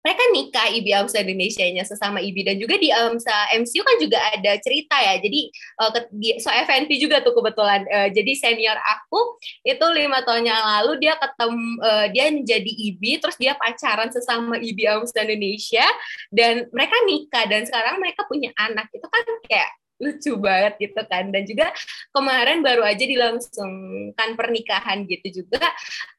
mereka 0.00 0.22
nikah 0.32 0.66
IBI 0.72 0.92
AMSA 0.96 1.18
Indonesia-nya 1.28 1.84
sesama 1.84 2.24
IBI 2.24 2.42
dan 2.48 2.56
juga 2.56 2.80
di 2.80 2.88
AMSA 2.88 3.52
MCU 3.60 3.84
kan 3.84 3.96
juga 4.00 4.18
ada 4.32 4.52
cerita 4.64 4.96
ya. 4.96 5.20
Jadi 5.20 5.40
uh, 5.76 5.90
di, 6.08 6.40
so 6.40 6.48
FNP 6.48 6.96
juga 6.96 7.20
tuh 7.20 7.36
kebetulan. 7.36 7.84
Uh, 7.84 8.08
jadi 8.08 8.32
senior 8.32 8.80
aku 8.80 9.36
itu 9.60 9.84
lima 9.92 10.24
tahun 10.24 10.48
yang 10.48 10.56
lalu 10.56 11.04
dia 11.04 11.20
ketemu 11.20 11.68
uh, 11.84 12.06
dia 12.08 12.32
menjadi 12.32 12.72
IBI 12.72 13.20
terus 13.20 13.36
dia 13.36 13.52
pacaran 13.60 14.08
sesama 14.08 14.56
IBI 14.56 14.88
AMSA 14.88 15.20
Indonesia 15.28 15.84
dan 16.32 16.64
mereka 16.72 16.96
nikah 17.04 17.44
dan 17.44 17.68
sekarang 17.68 18.00
mereka 18.00 18.24
punya 18.24 18.48
anak. 18.56 18.88
Itu 18.96 19.04
kan 19.04 19.22
kayak 19.44 19.70
lucu 20.00 20.32
banget 20.40 20.74
gitu 20.80 21.00
kan. 21.06 21.28
Dan 21.28 21.44
juga 21.44 21.70
kemarin 22.10 22.64
baru 22.64 22.82
aja 22.82 23.04
dilangsungkan 23.04 24.34
pernikahan 24.34 25.04
gitu 25.04 25.44
juga 25.44 25.62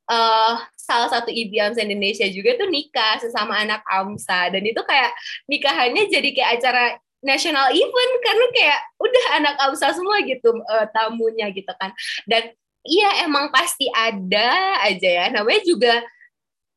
uh, 0.08 0.62
salah 0.78 1.10
satu 1.10 1.34
ibu 1.34 1.58
AMSA 1.58 1.84
Indonesia 1.84 2.28
juga 2.30 2.56
tuh 2.62 2.70
nikah 2.70 3.18
sesama 3.20 3.58
anak 3.60 3.82
AMSA. 3.90 4.54
Dan 4.54 4.64
itu 4.64 4.80
kayak 4.86 5.12
nikahannya 5.50 6.08
jadi 6.08 6.30
kayak 6.32 6.52
acara 6.62 6.86
national 7.22 7.70
event 7.70 8.14
karena 8.26 8.46
kayak 8.54 8.80
udah 8.98 9.26
anak 9.42 9.56
AMSA 9.58 9.98
semua 9.98 10.22
gitu 10.24 10.54
uh, 10.54 10.86
tamunya 10.94 11.50
gitu 11.50 11.74
kan. 11.82 11.92
Dan 12.30 12.54
iya 12.86 13.26
emang 13.26 13.50
pasti 13.50 13.90
ada 13.90 14.82
aja 14.86 15.10
ya. 15.10 15.26
Namanya 15.34 15.62
juga 15.66 15.94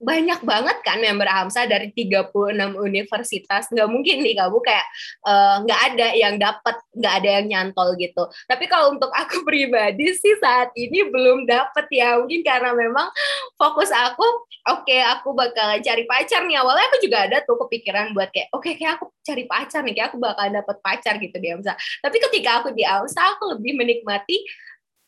banyak 0.05 0.41
banget 0.45 0.77
kan 0.85 1.01
member 1.01 1.25
AMSA 1.25 1.65
dari 1.65 1.89
36 1.97 2.31
universitas. 2.77 3.67
Nggak 3.73 3.89
mungkin 3.89 4.17
nih 4.21 4.37
kamu 4.37 4.59
kayak 4.61 4.87
uh, 5.25 5.57
nggak 5.65 5.81
ada 5.93 6.09
yang 6.13 6.35
dapat 6.37 6.77
nggak 6.93 7.15
ada 7.25 7.29
yang 7.41 7.47
nyantol 7.49 7.97
gitu. 7.97 8.29
Tapi 8.45 8.65
kalau 8.69 8.93
untuk 8.93 9.09
aku 9.11 9.43
pribadi 9.49 10.13
sih 10.13 10.37
saat 10.39 10.71
ini 10.77 11.09
belum 11.09 11.49
dapat 11.49 11.89
ya. 11.89 12.21
Mungkin 12.21 12.45
karena 12.45 12.77
memang 12.77 13.09
fokus 13.57 13.89
aku 13.89 14.25
oke 14.69 14.85
okay, 14.85 15.01
aku 15.01 15.33
bakalan 15.33 15.81
cari 15.81 16.05
pacar 16.05 16.45
nih. 16.45 16.61
Awalnya 16.61 16.87
aku 16.93 16.99
juga 17.01 17.19
ada 17.25 17.41
tuh 17.43 17.57
kepikiran 17.65 18.13
buat 18.13 18.29
kayak 18.29 18.53
oke 18.53 18.63
okay, 18.63 18.77
kayak 18.77 19.01
aku 19.01 19.15
cari 19.25 19.49
pacar 19.49 19.81
nih 19.81 19.95
kayak 19.97 20.09
aku 20.13 20.19
bakalan 20.21 20.61
dapat 20.61 20.77
pacar 20.85 21.17
gitu 21.17 21.37
di 21.41 21.49
AMSA 21.49 21.73
tapi 22.05 22.17
ketika 22.21 22.61
aku 22.61 22.77
di 22.77 22.85
AMSA 22.85 23.23
aku 23.35 23.57
lebih 23.57 23.73
menikmati 23.73 24.45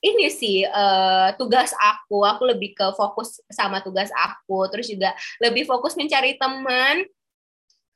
ini 0.07 0.27
sih 0.31 0.63
uh, 0.63 1.35
tugas 1.35 1.75
aku 1.75 2.23
aku 2.23 2.47
lebih 2.47 2.77
ke 2.79 2.87
fokus 2.95 3.43
sama 3.51 3.83
tugas 3.83 4.11
aku 4.15 4.71
terus 4.71 4.87
juga 4.87 5.11
lebih 5.43 5.67
fokus 5.67 5.99
mencari 5.99 6.39
teman. 6.39 7.03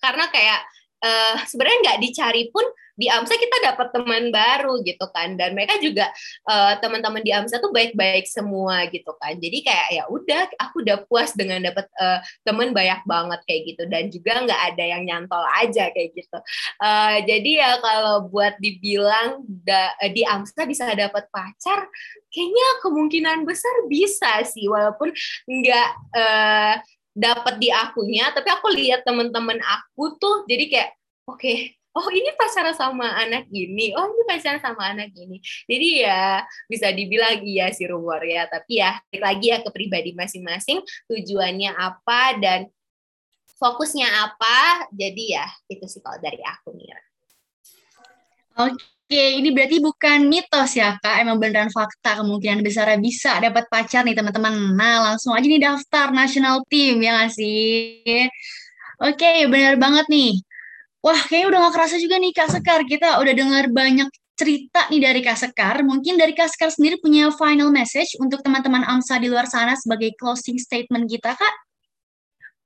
Karena 0.01 0.25
kayak 0.33 0.61
uh, 1.05 1.37
sebenarnya 1.45 1.79
nggak 1.85 2.01
dicari 2.03 2.49
pun 2.49 2.65
di 3.01 3.09
AMSA 3.09 3.41
kita 3.41 3.57
dapat 3.73 3.89
teman 3.97 4.29
baru 4.29 4.85
gitu 4.85 5.09
kan. 5.09 5.41
Dan 5.41 5.57
mereka 5.57 5.81
juga 5.81 6.13
uh, 6.45 6.77
teman-teman 6.85 7.25
di 7.25 7.33
AMSA 7.33 7.65
tuh 7.65 7.73
baik-baik 7.73 8.29
semua 8.29 8.85
gitu 8.93 9.17
kan. 9.17 9.41
Jadi 9.41 9.65
kayak 9.65 9.89
ya 9.97 10.05
udah 10.13 10.53
aku 10.61 10.85
udah 10.85 11.01
puas 11.09 11.33
dengan 11.33 11.65
dapat 11.65 11.89
uh, 11.97 12.21
teman 12.45 12.77
banyak 12.77 13.01
banget 13.09 13.41
kayak 13.49 13.63
gitu. 13.73 13.83
Dan 13.89 14.13
juga 14.13 14.45
nggak 14.45 14.61
ada 14.77 14.85
yang 14.85 15.03
nyantol 15.09 15.41
aja 15.57 15.89
kayak 15.89 16.13
gitu. 16.13 16.39
Uh, 16.77 17.17
jadi 17.25 17.51
ya 17.65 17.71
kalau 17.81 18.29
buat 18.29 18.61
dibilang 18.61 19.49
da, 19.49 19.97
di 20.13 20.21
AMSA 20.21 20.69
bisa 20.69 20.85
dapat 20.93 21.25
pacar 21.33 21.89
kayaknya 22.29 22.69
kemungkinan 22.85 23.49
besar 23.49 23.89
bisa 23.89 24.45
sih. 24.45 24.69
Walaupun 24.69 25.09
nggak 25.49 25.89
uh, 26.13 26.77
dapat 27.17 27.59
di 27.59 27.69
akunya 27.75 28.31
tapi 28.31 28.49
aku 28.49 28.71
lihat 28.71 29.03
teman-teman 29.03 29.59
aku 29.59 30.15
tuh 30.17 30.47
jadi 30.47 30.65
kayak 30.71 30.91
oke 31.27 31.80
oh 31.95 32.07
ini 32.15 32.31
pacaran 32.39 32.75
sama 32.75 33.07
anak 33.19 33.51
ini, 33.51 33.91
oh 33.99 34.07
ini 34.15 34.23
pacaran 34.27 34.63
sama 34.63 34.95
anak 34.95 35.11
ini. 35.19 35.43
Jadi 35.67 35.89
ya 36.07 36.45
bisa 36.71 36.95
dibilang 36.95 37.43
iya 37.43 37.75
sih 37.75 37.91
rumor 37.91 38.23
ya, 38.23 38.47
tapi 38.47 38.79
ya 38.79 38.99
lagi 39.19 39.51
ya 39.51 39.59
ke 39.63 39.71
pribadi 39.75 40.15
masing-masing 40.15 40.83
tujuannya 41.11 41.75
apa 41.75 42.39
dan 42.39 42.61
fokusnya 43.59 44.09
apa. 44.31 44.87
Jadi 44.95 45.35
ya 45.35 45.47
itu 45.67 45.85
sih 45.91 46.01
kalau 46.01 46.19
dari 46.23 46.41
aku 46.41 46.73
Mira. 46.79 47.01
Oke, 48.61 49.41
ini 49.41 49.51
berarti 49.51 49.81
bukan 49.83 50.27
mitos 50.31 50.77
ya 50.77 50.99
Kak, 51.01 51.23
emang 51.23 51.41
beneran 51.41 51.71
fakta 51.73 52.21
kemungkinan 52.21 52.63
besar 52.63 52.93
bisa 53.03 53.39
dapat 53.43 53.67
pacar 53.67 54.07
nih 54.07 54.15
teman-teman. 54.15 54.75
Nah 54.79 55.11
langsung 55.11 55.35
aja 55.35 55.47
nih 55.47 55.63
daftar 55.63 56.15
national 56.15 56.63
team 56.71 57.03
ya 57.03 57.19
nggak 57.19 57.33
sih? 57.35 58.29
Oke, 59.01 59.49
benar 59.49 59.81
banget 59.81 60.07
nih. 60.13 60.45
Wah, 61.01 61.21
kayaknya 61.29 61.49
udah 61.49 61.59
gak 61.65 61.75
kerasa 61.81 61.97
juga 61.97 62.21
nih 62.21 62.33
Kak 62.37 62.49
Sekar. 62.53 62.81
Kita 62.85 63.17
udah 63.25 63.33
dengar 63.33 63.65
banyak 63.73 64.09
cerita 64.37 64.89
nih 64.93 65.01
dari 65.01 65.21
Kak 65.25 65.37
Sekar. 65.37 65.81
Mungkin 65.81 66.21
dari 66.21 66.37
Kak 66.37 66.53
Sekar 66.53 66.69
sendiri 66.69 67.01
punya 67.01 67.33
final 67.33 67.73
message 67.73 68.17
untuk 68.21 68.45
teman-teman 68.45 68.85
AMSA 68.85 69.17
di 69.21 69.29
luar 69.33 69.49
sana 69.49 69.77
sebagai 69.81 70.13
closing 70.21 70.61
statement 70.61 71.09
kita, 71.09 71.33
Kak? 71.33 71.55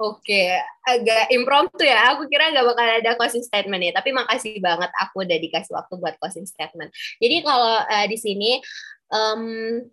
Oke, 0.02 0.50
agak 0.82 1.30
impromptu 1.30 1.86
ya. 1.86 2.10
Aku 2.18 2.26
kira 2.26 2.50
nggak 2.50 2.66
bakal 2.66 2.86
ada 2.98 3.14
closing 3.14 3.46
statement 3.46 3.78
ya. 3.78 3.92
Tapi 3.94 4.10
makasih 4.10 4.58
banget 4.58 4.90
aku 4.98 5.22
udah 5.22 5.38
dikasih 5.38 5.70
waktu 5.70 5.94
buat 6.02 6.18
closing 6.18 6.50
statement. 6.50 6.90
Jadi 7.22 7.46
kalau 7.46 7.78
uh, 7.78 8.06
di 8.10 8.18
sini 8.18 8.58
um, 9.14 9.42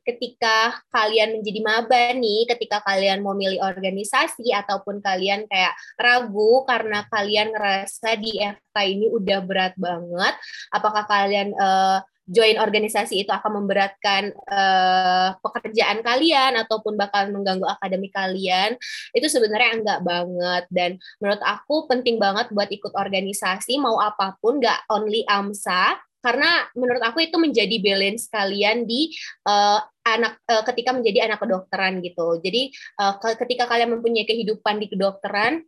ketika 0.01 0.81
kalian 0.89 1.39
menjadi 1.39 1.60
maba 1.62 2.17
nih, 2.17 2.49
ketika 2.49 2.81
kalian 2.81 3.21
mau 3.21 3.38
milih 3.38 3.62
organisasi 3.62 4.49
ataupun 4.49 4.99
kalian 4.99 5.45
kayak 5.45 5.77
ragu 5.95 6.65
karena 6.65 7.05
kalian 7.13 7.53
ngerasa 7.53 8.17
di 8.17 8.41
FK 8.41 8.75
ini 8.89 9.07
udah 9.13 9.39
berat 9.45 9.77
banget, 9.77 10.34
apakah 10.73 11.05
kalian 11.05 11.53
uh, 11.55 12.01
join 12.31 12.55
organisasi 12.62 13.27
itu 13.27 13.31
akan 13.34 13.62
memberatkan 13.62 14.31
uh, 14.47 15.36
pekerjaan 15.43 15.99
kalian 15.99 16.55
ataupun 16.63 16.95
bakal 16.95 17.27
mengganggu 17.27 17.67
akademik 17.67 18.15
kalian 18.15 18.79
itu 19.12 19.27
sebenarnya 19.27 19.84
enggak 19.84 19.99
banget. 20.01 20.63
Dan 20.71 20.91
menurut 21.19 21.43
aku 21.43 21.91
penting 21.91 22.17
banget 22.17 22.49
buat 22.55 22.71
ikut 22.71 22.93
organisasi 22.95 23.77
mau 23.84 23.99
apa 23.99 24.39
pun 24.39 24.63
enggak 24.63 24.79
only 24.88 25.27
AMSA 25.27 26.11
karena 26.21 26.69
menurut 26.77 27.01
aku 27.01 27.25
itu 27.25 27.38
menjadi 27.41 27.75
balance 27.81 28.29
kalian 28.29 28.86
di 28.86 29.12
uh, 29.49 29.81
anak 30.05 30.38
uh, 30.45 30.63
ketika 30.69 30.93
menjadi 30.93 31.25
anak 31.29 31.41
kedokteran 31.41 32.01
gitu. 32.01 32.38
Jadi 32.41 32.71
uh, 33.01 33.17
ketika 33.17 33.65
kalian 33.65 33.97
mempunyai 33.97 34.25
kehidupan 34.25 34.77
di 34.81 34.88
kedokteran, 34.89 35.65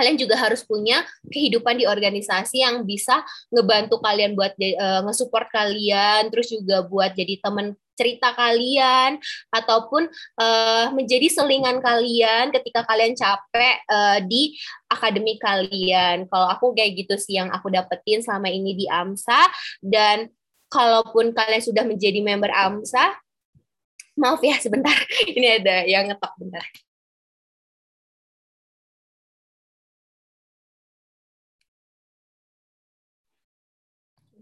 kalian 0.00 0.16
juga 0.16 0.40
harus 0.40 0.64
punya 0.64 1.04
kehidupan 1.28 1.76
di 1.76 1.84
organisasi 1.84 2.64
yang 2.64 2.88
bisa 2.88 3.20
ngebantu 3.52 4.00
kalian 4.00 4.32
buat 4.32 4.56
uh, 4.56 5.04
ngesupport 5.04 5.48
kalian, 5.52 6.32
terus 6.32 6.48
juga 6.48 6.88
buat 6.88 7.12
jadi 7.12 7.36
teman 7.44 7.76
cerita 8.00 8.32
kalian 8.32 9.20
ataupun 9.52 10.08
uh, 10.40 10.88
menjadi 10.96 11.28
selingan 11.28 11.84
kalian 11.84 12.48
ketika 12.48 12.88
kalian 12.88 13.12
capek 13.12 13.84
uh, 13.92 14.24
di 14.24 14.56
akademik 14.88 15.36
kalian. 15.44 16.24
Kalau 16.32 16.48
aku 16.48 16.72
kayak 16.72 17.04
gitu 17.04 17.20
sih 17.20 17.36
yang 17.36 17.52
aku 17.52 17.68
dapetin 17.68 18.24
selama 18.24 18.48
ini 18.48 18.72
di 18.72 18.88
AMSA 18.88 19.52
dan 19.84 20.32
kalaupun 20.72 21.36
kalian 21.36 21.60
sudah 21.60 21.84
menjadi 21.84 22.24
member 22.24 22.48
AMSA, 22.48 23.20
maaf 24.16 24.40
ya 24.40 24.56
sebentar, 24.56 24.96
ini 25.36 25.60
ada 25.60 25.84
yang 25.84 26.08
ngetok 26.08 26.32
bentar. 26.40 26.64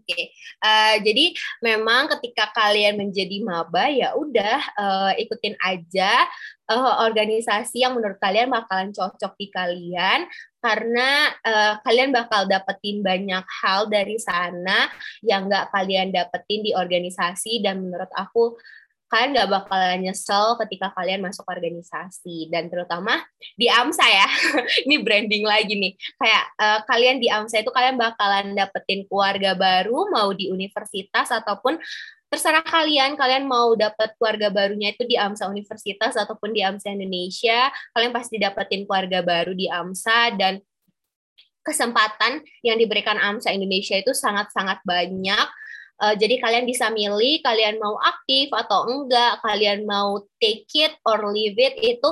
Oke, 0.09 0.33
uh, 0.65 0.97
jadi 1.05 1.37
memang 1.61 2.09
ketika 2.17 2.49
kalian 2.49 2.97
menjadi 2.97 3.45
maba 3.45 3.93
ya 3.93 4.17
udah 4.17 4.57
uh, 4.73 5.13
ikutin 5.21 5.53
aja 5.61 6.25
uh, 6.65 7.05
organisasi 7.05 7.85
yang 7.85 7.93
menurut 7.93 8.17
kalian 8.17 8.49
bakalan 8.49 8.89
cocok 8.89 9.37
di 9.37 9.53
kalian. 9.53 10.25
Karena 10.57 11.29
uh, 11.45 11.77
kalian 11.85 12.09
bakal 12.09 12.49
dapetin 12.49 13.05
banyak 13.05 13.45
hal 13.61 13.85
dari 13.85 14.17
sana 14.17 14.89
yang 15.21 15.45
nggak 15.45 15.69
kalian 15.77 16.09
dapetin 16.09 16.65
di 16.65 16.73
organisasi. 16.73 17.61
Dan 17.61 17.85
menurut 17.85 18.09
aku 18.17 18.57
kalian 19.09 19.33
nggak 19.33 19.49
bakalan 19.49 19.99
nyesel 20.05 20.55
ketika 20.65 20.93
kalian 20.93 21.25
masuk 21.25 21.43
organisasi. 21.49 22.47
Dan 22.53 22.69
terutama 22.69 23.17
di 23.57 23.65
AMSA 23.65 24.05
ya. 24.05 24.27
Ini 24.85 25.01
branding 25.01 25.43
lagi 25.43 25.73
nih. 25.73 25.93
Kayak 26.15 26.45
uh, 26.61 26.79
kalian 26.85 27.17
di 27.17 27.27
AMSA 27.27 27.65
itu 27.65 27.73
kalian 27.73 27.97
bakalan 27.97 28.53
dapetin 28.53 29.09
keluarga 29.09 29.57
baru 29.57 30.07
mau 30.13 30.29
di 30.31 30.53
universitas 30.53 31.33
ataupun 31.33 31.81
terserah 32.29 32.61
kalian. 32.61 33.17
Kalian 33.17 33.49
mau 33.49 33.73
dapat 33.73 34.13
keluarga 34.21 34.53
barunya 34.53 34.93
itu 34.93 35.03
di 35.09 35.17
AMSA 35.17 35.49
Universitas 35.49 36.13
ataupun 36.13 36.53
di 36.53 36.61
AMSA 36.61 36.93
Indonesia 36.93 37.73
kalian 37.97 38.13
pasti 38.13 38.37
dapetin 38.37 38.85
keluarga 38.85 39.25
baru 39.25 39.57
di 39.57 39.65
AMSA 39.65 40.37
dan 40.37 40.61
kesempatan 41.65 42.45
yang 42.61 42.77
diberikan 42.77 43.17
AMSA 43.17 43.51
Indonesia 43.57 43.97
itu 43.97 44.13
sangat-sangat 44.13 44.85
banyak 44.85 45.47
Uh, 45.99 46.15
jadi 46.15 46.39
kalian 46.39 46.63
bisa 46.63 46.87
milih 46.89 47.43
kalian 47.43 47.75
mau 47.75 47.99
aktif 47.99 48.47
atau 48.55 48.87
enggak, 48.87 49.43
kalian 49.43 49.83
mau 49.83 50.23
take 50.39 50.65
it 50.79 50.95
or 51.03 51.19
leave 51.29 51.59
it 51.59 51.75
itu 51.77 52.09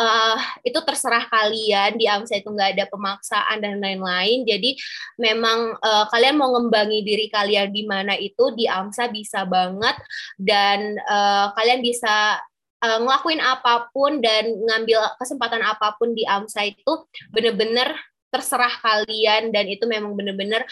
uh, 0.00 0.40
itu 0.64 0.80
terserah 0.80 1.28
kalian. 1.28 2.00
Di 2.00 2.08
AMSA 2.08 2.40
itu 2.40 2.48
enggak 2.48 2.80
ada 2.80 2.84
pemaksaan 2.88 3.60
dan 3.60 3.76
lain-lain. 3.76 4.48
Jadi 4.48 4.80
memang 5.20 5.76
uh, 5.76 6.04
kalian 6.08 6.40
mau 6.40 6.56
ngembangi 6.56 7.04
diri 7.04 7.28
kalian 7.28 7.68
di 7.70 7.84
mana 7.84 8.16
itu 8.16 8.56
di 8.56 8.64
AMSA 8.64 9.12
bisa 9.12 9.44
banget 9.44 10.00
dan 10.40 10.96
uh, 11.04 11.52
kalian 11.52 11.84
bisa 11.84 12.40
uh, 12.82 12.98
ngelakuin 13.00 13.40
apa 13.40 13.88
pun 13.92 14.20
dan 14.20 14.48
ngambil 14.48 15.16
kesempatan 15.20 15.62
apa 15.64 15.96
pun 15.96 16.12
di 16.12 16.24
AMSA 16.24 16.72
itu 16.72 16.92
bener-bener 17.32 17.96
terserah 18.30 18.72
kalian 18.82 19.54
dan 19.54 19.64
itu 19.70 19.86
memang 19.88 20.12
bener-bener 20.12 20.66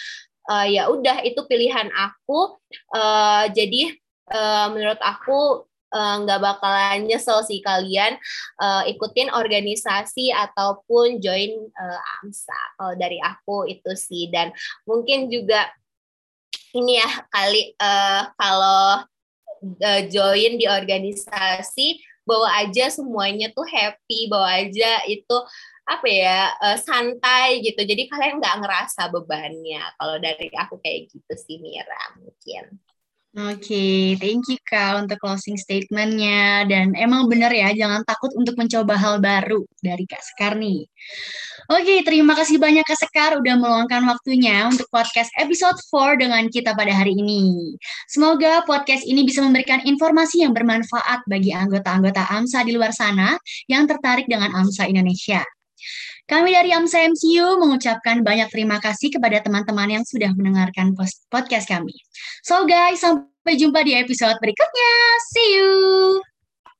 uh, 0.50 0.66
ya 0.66 0.88
udah 0.92 1.24
itu 1.24 1.40
pilihan 1.48 1.88
aku. 1.92 2.56
Uh, 2.92 3.48
jadi 3.52 3.96
uh, 4.32 4.72
menurut 4.72 5.00
aku 5.00 5.64
nggak 5.94 6.40
uh, 6.40 6.42
bakalan 6.42 7.06
nyesel 7.06 7.38
sih 7.46 7.62
kalian 7.62 8.18
uh, 8.58 8.82
ikutin 8.82 9.30
organisasi 9.30 10.34
ataupun 10.34 11.22
join 11.22 11.54
uh, 11.70 12.00
AMSA 12.18 12.60
kalau 12.74 12.94
dari 12.98 13.22
aku 13.22 13.70
itu 13.70 13.92
sih. 13.94 14.26
Dan 14.28 14.50
mungkin 14.90 15.30
juga 15.30 15.70
ini 16.74 16.98
ya 16.98 17.10
kali 17.30 17.78
uh, 17.78 18.22
kalau 18.34 19.06
uh, 19.64 20.02
join 20.10 20.58
di 20.58 20.66
organisasi 20.66 22.02
bawa 22.24 22.64
aja 22.64 22.88
semuanya 22.88 23.52
tuh 23.52 23.68
happy 23.68 24.26
bawa 24.32 24.64
aja 24.64 25.04
itu 25.06 25.36
apa 25.84 26.08
ya 26.08 26.48
uh, 26.64 26.78
santai 26.80 27.60
gitu 27.60 27.84
jadi 27.84 28.08
kalian 28.08 28.40
nggak 28.40 28.58
ngerasa 28.64 29.12
bebannya 29.12 29.84
kalau 30.00 30.16
dari 30.16 30.48
aku 30.56 30.80
kayak 30.80 31.12
gitu 31.12 31.34
sih 31.36 31.60
Mira 31.60 32.16
mungkin 32.16 32.80
Oke, 33.34 33.66
okay, 33.66 34.02
thank 34.22 34.46
you 34.46 34.54
Kak 34.62 34.94
untuk 34.94 35.18
closing 35.18 35.58
statementnya. 35.58 36.70
Dan 36.70 36.94
emang 36.94 37.26
bener 37.26 37.50
ya, 37.50 37.74
jangan 37.74 38.06
takut 38.06 38.30
untuk 38.38 38.54
mencoba 38.54 38.94
hal 38.94 39.18
baru 39.18 39.66
dari 39.82 40.06
Kak 40.06 40.22
Sekar 40.22 40.54
nih. 40.54 40.86
Oke, 41.66 41.82
okay, 41.82 41.98
terima 42.06 42.38
kasih 42.38 42.62
banyak 42.62 42.86
Kak 42.86 42.94
Sekar 42.94 43.34
udah 43.34 43.58
meluangkan 43.58 44.06
waktunya 44.06 44.70
untuk 44.70 44.86
podcast 44.86 45.34
episode 45.34 45.74
4 45.74 46.22
dengan 46.22 46.46
kita 46.46 46.78
pada 46.78 46.94
hari 46.94 47.18
ini. 47.18 47.74
Semoga 48.06 48.62
podcast 48.70 49.02
ini 49.02 49.26
bisa 49.26 49.42
memberikan 49.42 49.82
informasi 49.82 50.46
yang 50.46 50.54
bermanfaat 50.54 51.26
bagi 51.26 51.50
anggota-anggota 51.50 52.30
AMSA 52.38 52.62
di 52.62 52.70
luar 52.78 52.94
sana 52.94 53.34
yang 53.66 53.90
tertarik 53.90 54.30
dengan 54.30 54.54
AMSA 54.54 54.86
Indonesia. 54.86 55.42
Kami 56.24 56.56
dari 56.56 56.72
AMSA 56.72 57.12
MCU 57.12 57.60
mengucapkan 57.60 58.24
banyak 58.24 58.48
terima 58.48 58.80
kasih 58.80 59.12
kepada 59.12 59.44
teman-teman 59.44 60.00
yang 60.00 60.04
sudah 60.08 60.32
mendengarkan 60.32 60.96
podcast 61.28 61.68
kami. 61.68 61.94
So 62.40 62.64
guys, 62.64 63.04
sampai 63.04 63.60
jumpa 63.60 63.84
di 63.84 63.92
episode 63.92 64.40
berikutnya. 64.40 64.92
See 65.34 65.48
you! 65.60 66.33